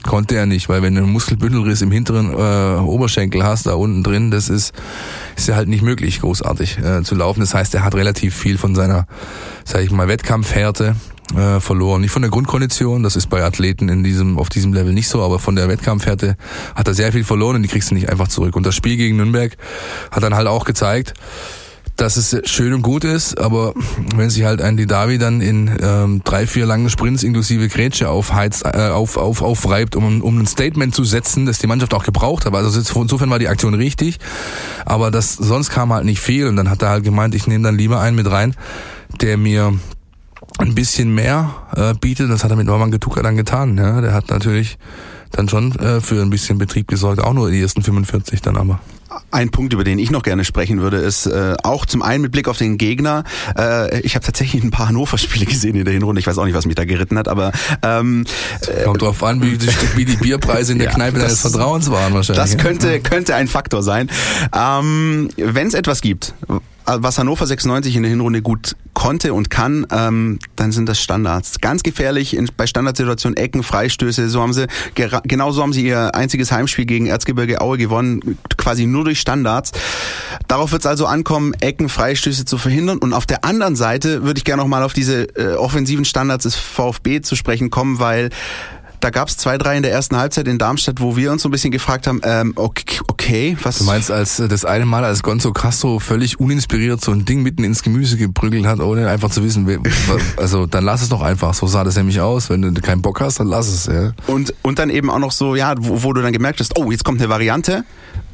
[0.04, 4.04] Konnte er nicht, weil wenn du einen Muskelbündelriss im hinteren äh, Oberschenkel hast, da unten
[4.04, 4.74] drin, das ist,
[5.38, 7.40] ist ja halt nicht möglich, großartig äh, zu laufen.
[7.40, 9.08] Das heißt, er hat relativ viel von seiner,
[9.64, 10.96] sag ich mal, Wettkampfhärte
[11.36, 12.02] äh, verloren.
[12.02, 15.22] Nicht von der Grundkondition, das ist bei Athleten in diesem, auf diesem Level nicht so,
[15.22, 16.36] aber von der Wettkampfhärte
[16.76, 18.58] hat er sehr viel verloren und die kriegst du nicht einfach zurück.
[18.58, 19.56] Und das Spiel gegen Nürnberg
[20.12, 21.14] hat dann halt auch gezeigt,
[21.96, 23.74] dass es schön und gut ist, aber
[24.16, 28.66] wenn sich halt ein Didavi dann in ähm, drei, vier langen Sprints inklusive Grätsche aufheizt,
[28.66, 32.46] äh, auf, auf, aufreibt, um, um ein Statement zu setzen, das die Mannschaft auch gebraucht
[32.46, 32.56] hat.
[32.56, 34.20] Also insofern war die Aktion richtig,
[34.86, 37.64] aber das sonst kam halt nicht viel und dann hat er halt gemeint, ich nehme
[37.64, 38.56] dann lieber einen mit rein,
[39.22, 39.74] der mir
[40.58, 42.30] ein bisschen mehr äh, bietet.
[42.30, 43.78] Das hat er mit Norman Getuka dann getan.
[43.78, 44.02] Ja?
[44.02, 44.78] Der hat natürlich
[45.32, 48.80] dann schon äh, für ein bisschen Betrieb gesorgt, auch nur die ersten 45 dann aber.
[49.32, 52.32] Ein Punkt, über den ich noch gerne sprechen würde, ist äh, auch zum einen mit
[52.32, 53.24] Blick auf den Gegner.
[53.58, 56.20] Äh, ich habe tatsächlich ein paar Hannover-Spiele gesehen in der Hinrunde.
[56.20, 57.52] Ich weiß auch nicht, was mich da geritten hat, aber
[57.82, 58.26] ähm,
[58.84, 62.14] kommt drauf an, wie die, wie die Bierpreise in der ja, Kneipe deines Vertrauens waren
[62.14, 62.44] wahrscheinlich.
[62.44, 64.10] Das könnte könnte ein Faktor sein.
[64.56, 66.54] Ähm, Wenn es etwas gibt, äh,
[66.86, 71.60] was Hannover 96 in der Hinrunde gut konnte und kann, ähm, dann sind das Standards.
[71.60, 74.30] Ganz gefährlich in, bei Standardsituationen, Ecken, Freistöße.
[74.30, 79.04] So haben sie genauso haben sie ihr einziges Heimspiel gegen Erzgebirge Aue gewonnen, quasi nur
[79.04, 79.72] durch Standards.
[80.48, 83.00] Darauf wird es also ankommen, Ecken, Freistöße zu verhindern.
[83.00, 86.44] Und auf der anderen Seite würde ich gerne noch mal auf diese äh, offensiven Standards
[86.44, 88.30] des VfB zu sprechen kommen, weil
[89.04, 91.50] da gab es zwei, drei in der ersten Halbzeit in Darmstadt, wo wir uns so
[91.50, 93.80] ein bisschen gefragt haben, ähm, okay, okay, was...
[93.80, 97.44] Du meinst, als äh, das eine Mal, als Gonzo Castro völlig uninspiriert so ein Ding
[97.44, 99.68] mitten ins Gemüse geprügelt hat, ohne einfach zu wissen,
[100.38, 101.54] also dann lass es doch einfach.
[101.54, 102.50] So sah das nämlich aus.
[102.50, 103.88] Wenn du keinen Bock hast, dann lass es.
[103.88, 104.14] Ja.
[104.28, 106.90] Und, und dann eben auch noch so, ja, wo, wo du dann gemerkt hast, oh,
[106.90, 107.84] jetzt kommt eine Variante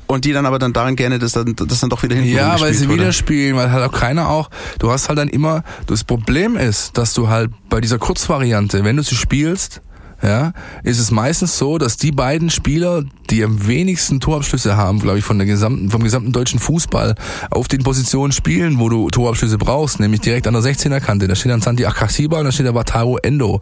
[0.06, 2.60] und die dann aber dann darin gerne das dann, das dann doch wieder hinten Ja,
[2.60, 3.02] weil sie wurde.
[3.02, 6.96] wieder spielen, weil halt auch keiner auch, du hast halt dann immer, das Problem ist,
[6.98, 9.82] dass du halt bei dieser Kurzvariante, wenn du sie spielst,
[10.22, 10.54] ja,
[10.84, 15.26] ist es meistens so, dass die beiden Spieler, die am wenigsten Torabschlüsse haben, glaube ich,
[15.26, 17.16] von der gesamten, vom gesamten deutschen Fußball,
[17.52, 21.28] auf den Positionen spielen, wo du Torabschlüsse brauchst, nämlich direkt an der 16er Kante.
[21.28, 23.62] Da steht dann Santi Akasiba und da steht der Wataru Endo.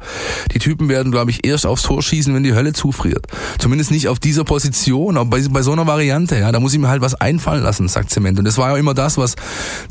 [0.53, 3.27] Die Typen werden, glaube ich, erst aufs Tor schießen, wenn die Hölle zufriert.
[3.59, 6.79] Zumindest nicht auf dieser Position, aber bei, bei so einer Variante, ja, da muss ich
[6.79, 8.39] mir halt was einfallen lassen, sagt Zement.
[8.39, 9.35] Und das war ja immer das, was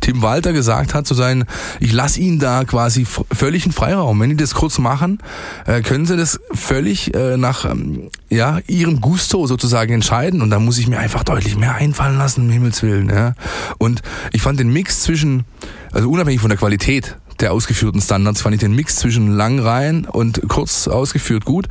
[0.00, 1.44] Tim Walter gesagt hat, zu sein,
[1.80, 4.20] ich lasse ihn da quasi völligen Freiraum.
[4.20, 5.18] Wenn die das kurz machen,
[5.66, 10.58] äh, können sie das völlig äh, nach ähm, ja, ihrem Gusto sozusagen entscheiden und da
[10.58, 13.08] muss ich mir einfach deutlich mehr einfallen lassen, um Himmels Willen.
[13.08, 13.34] Ja.
[13.78, 14.02] Und
[14.32, 15.44] ich fand den Mix zwischen,
[15.92, 20.06] also unabhängig von der Qualität der ausgeführten Standards, fand ich den Mix zwischen lang rein
[20.06, 21.66] und kurz ausgeführt gut.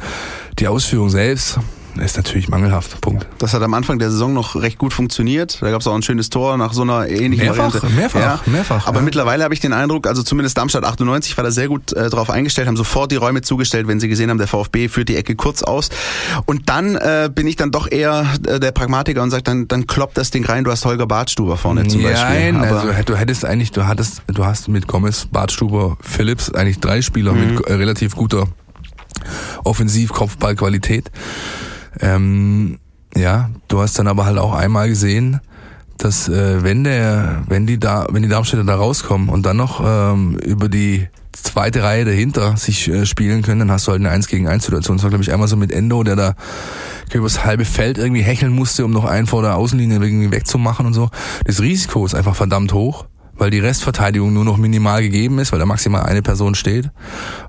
[0.59, 1.59] Die Ausführung selbst,
[1.99, 2.99] ist natürlich mangelhaft.
[3.01, 3.27] Punkt.
[3.37, 5.61] Das hat am Anfang der Saison noch recht gut funktioniert.
[5.61, 7.95] Da gab es auch ein schönes Tor nach so einer ähnlichen mehrfach, Variante.
[7.95, 8.39] Mehrfach, ja.
[8.45, 8.87] mehrfach.
[8.87, 9.03] Aber ja.
[9.03, 12.29] mittlerweile habe ich den Eindruck, also zumindest Darmstadt 98 war da sehr gut äh, drauf
[12.29, 15.35] eingestellt, haben sofort die Räume zugestellt, wenn sie gesehen haben, der VfB führt die Ecke
[15.35, 15.89] kurz aus.
[16.45, 19.87] Und dann äh, bin ich dann doch eher äh, der Pragmatiker und sage, dann, dann
[19.87, 22.53] kloppt das Ding rein, du hast Holger Bartstuber vorne zum Beispiel.
[22.53, 27.01] Nein, also du hättest eigentlich, du hattest, du hast mit Gomez, Bartstuber, Phillips eigentlich drei
[27.01, 27.55] Spieler mhm.
[27.55, 28.47] mit relativ guter
[29.63, 31.11] Offensiv-Kopfballqualität.
[31.99, 32.79] Ähm,
[33.15, 35.39] ja, du hast dann aber halt auch einmal gesehen,
[35.97, 39.81] dass äh, wenn der, wenn die da, wenn die Darmstädter da rauskommen und dann noch
[39.85, 44.09] ähm, über die zweite Reihe dahinter sich äh, spielen können, dann hast du halt eine
[44.09, 44.97] 1 gegen 1 Situation.
[44.97, 46.35] Das war, glaube ich, einmal so mit Endo, der da
[47.13, 50.85] über das halbe Feld irgendwie hecheln musste, um noch einen vor der Außenlinie irgendwie wegzumachen
[50.85, 51.09] und so.
[51.45, 53.05] Das Risiko ist einfach verdammt hoch
[53.37, 56.89] weil die Restverteidigung nur noch minimal gegeben ist, weil da maximal eine Person steht.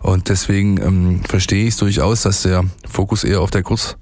[0.01, 3.97] Und deswegen ähm, verstehe ich es durchaus, dass der Fokus eher auf der kurz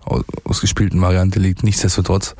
[0.45, 1.62] ausgespielten Variante liegt.
[1.62, 2.35] Nichtsdestotrotz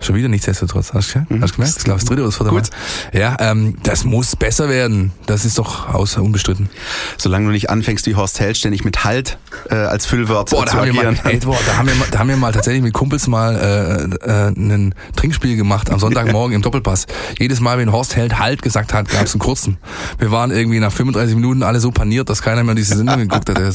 [0.00, 0.92] Schon wieder nichtsdestotrotz.
[0.92, 1.42] Hast du, mhm.
[1.42, 1.76] hast du gemerkt?
[1.78, 2.70] Ich glaube, das dritte oder das vierte Gut.
[3.12, 3.20] Mal.
[3.20, 5.12] Ja, ähm, das muss besser werden.
[5.26, 6.68] Das ist doch außer unbestritten.
[7.16, 9.38] Solange du nicht anfängst, wie Horst Held ständig mit Halt
[9.70, 11.18] äh, als Füllwort boah, zu agieren.
[11.22, 13.56] Mal, ey, boah, da haben wir mal, da haben wir mal tatsächlich mit Kumpels mal
[14.24, 17.06] äh, äh, ein Trinkspiel gemacht am Sonntagmorgen im Doppelpass.
[17.38, 19.78] Jedes Mal, wenn Horst Held Halt gesagt hat, gab es einen kurzen.
[20.18, 23.48] Wir waren irgendwie nach 35 Minuten alle so paniert, dass keiner mehr diese Sendung geguckt
[23.48, 23.74] hat.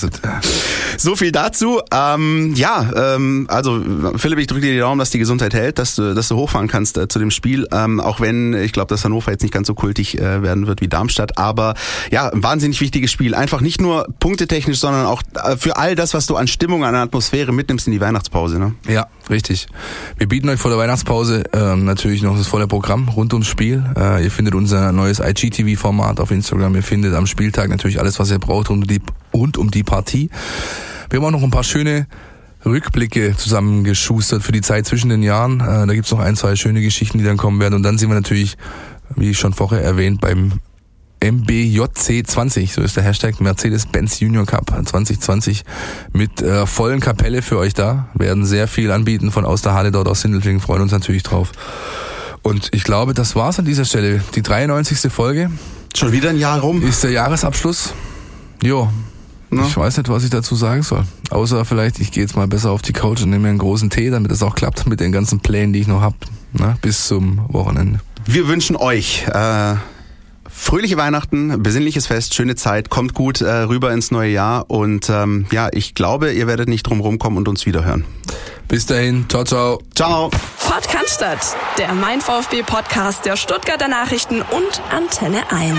[0.98, 1.82] So viel dazu.
[1.92, 3.82] Ähm, ja, ähm, also
[4.18, 6.68] Philipp, ich drücke dir die Daumen, dass die Gesundheit hält, dass du dass du hochfahren
[6.68, 7.68] kannst äh, zu dem Spiel.
[7.72, 10.82] Ähm, auch wenn ich glaube, dass Hannover jetzt nicht ganz so kultig äh, werden wird
[10.82, 11.38] wie Darmstadt.
[11.38, 11.76] Aber
[12.12, 13.36] ja, ein wahnsinnig wichtiges Spiel.
[13.36, 16.96] Einfach nicht nur punktetechnisch, sondern auch äh, für all das, was du an Stimmung, an
[16.96, 18.60] Atmosphäre mitnimmst in die Weihnachtspause.
[18.60, 18.74] Ne?
[18.88, 19.68] Ja, richtig.
[20.18, 23.84] Wir bieten euch vor der Weihnachtspause ähm, natürlich noch das volle Programm rund ums Spiel.
[23.98, 26.76] Äh, ihr findet unser neues IGTV-Format auf Instagram.
[26.76, 29.02] Ihr findet am Spieltag natürlich alles, was ihr braucht rund um die,
[29.34, 30.30] rund um die Partie.
[31.10, 32.08] Wir haben auch noch ein paar schöne
[32.66, 35.60] Rückblicke zusammengeschustert für die Zeit zwischen den Jahren.
[35.60, 37.76] Äh, da gibt's noch ein, zwei schöne Geschichten, die dann kommen werden.
[37.76, 38.58] Und dann sind wir natürlich,
[39.16, 40.54] wie schon vorher erwähnt, beim
[41.22, 45.66] MBJC 20, so ist der Hashtag Mercedes-Benz Junior Cup 2020
[46.14, 48.08] mit äh, vollen Kapelle für euch da.
[48.14, 51.52] Werden sehr viel anbieten von aus der Halle dort aus Sindelfingen, freuen uns natürlich drauf.
[52.42, 54.22] Und ich glaube, das war's an dieser Stelle.
[54.36, 55.12] Die 93.
[55.12, 55.52] Folge.
[55.94, 56.82] Schon wieder ein Jahr rum.
[56.84, 57.94] Ist der Jahresabschluss.
[58.64, 58.90] Jo,
[59.52, 59.64] Ne?
[59.68, 61.04] Ich weiß nicht, was ich dazu sagen soll.
[61.30, 63.90] Außer vielleicht, ich gehe jetzt mal besser auf die Couch und nehme mir einen großen
[63.90, 66.16] Tee, damit es auch klappt mit den ganzen Plänen, die ich noch habe,
[66.54, 66.78] ne?
[66.82, 68.00] bis zum Wochenende.
[68.26, 69.76] Wir wünschen euch äh,
[70.50, 75.46] fröhliche Weihnachten, besinnliches Fest, schöne Zeit, kommt gut äh, rüber ins neue Jahr und ähm,
[75.52, 78.06] ja, ich glaube, ihr werdet nicht drum rumkommen und uns wiederhören.
[78.68, 79.82] Bis dahin, ciao, ciao.
[79.96, 80.30] Ciao.
[80.68, 81.24] Podcast,
[81.78, 85.76] der Mein VfB Podcast der Stuttgarter Nachrichten und Antenne 1.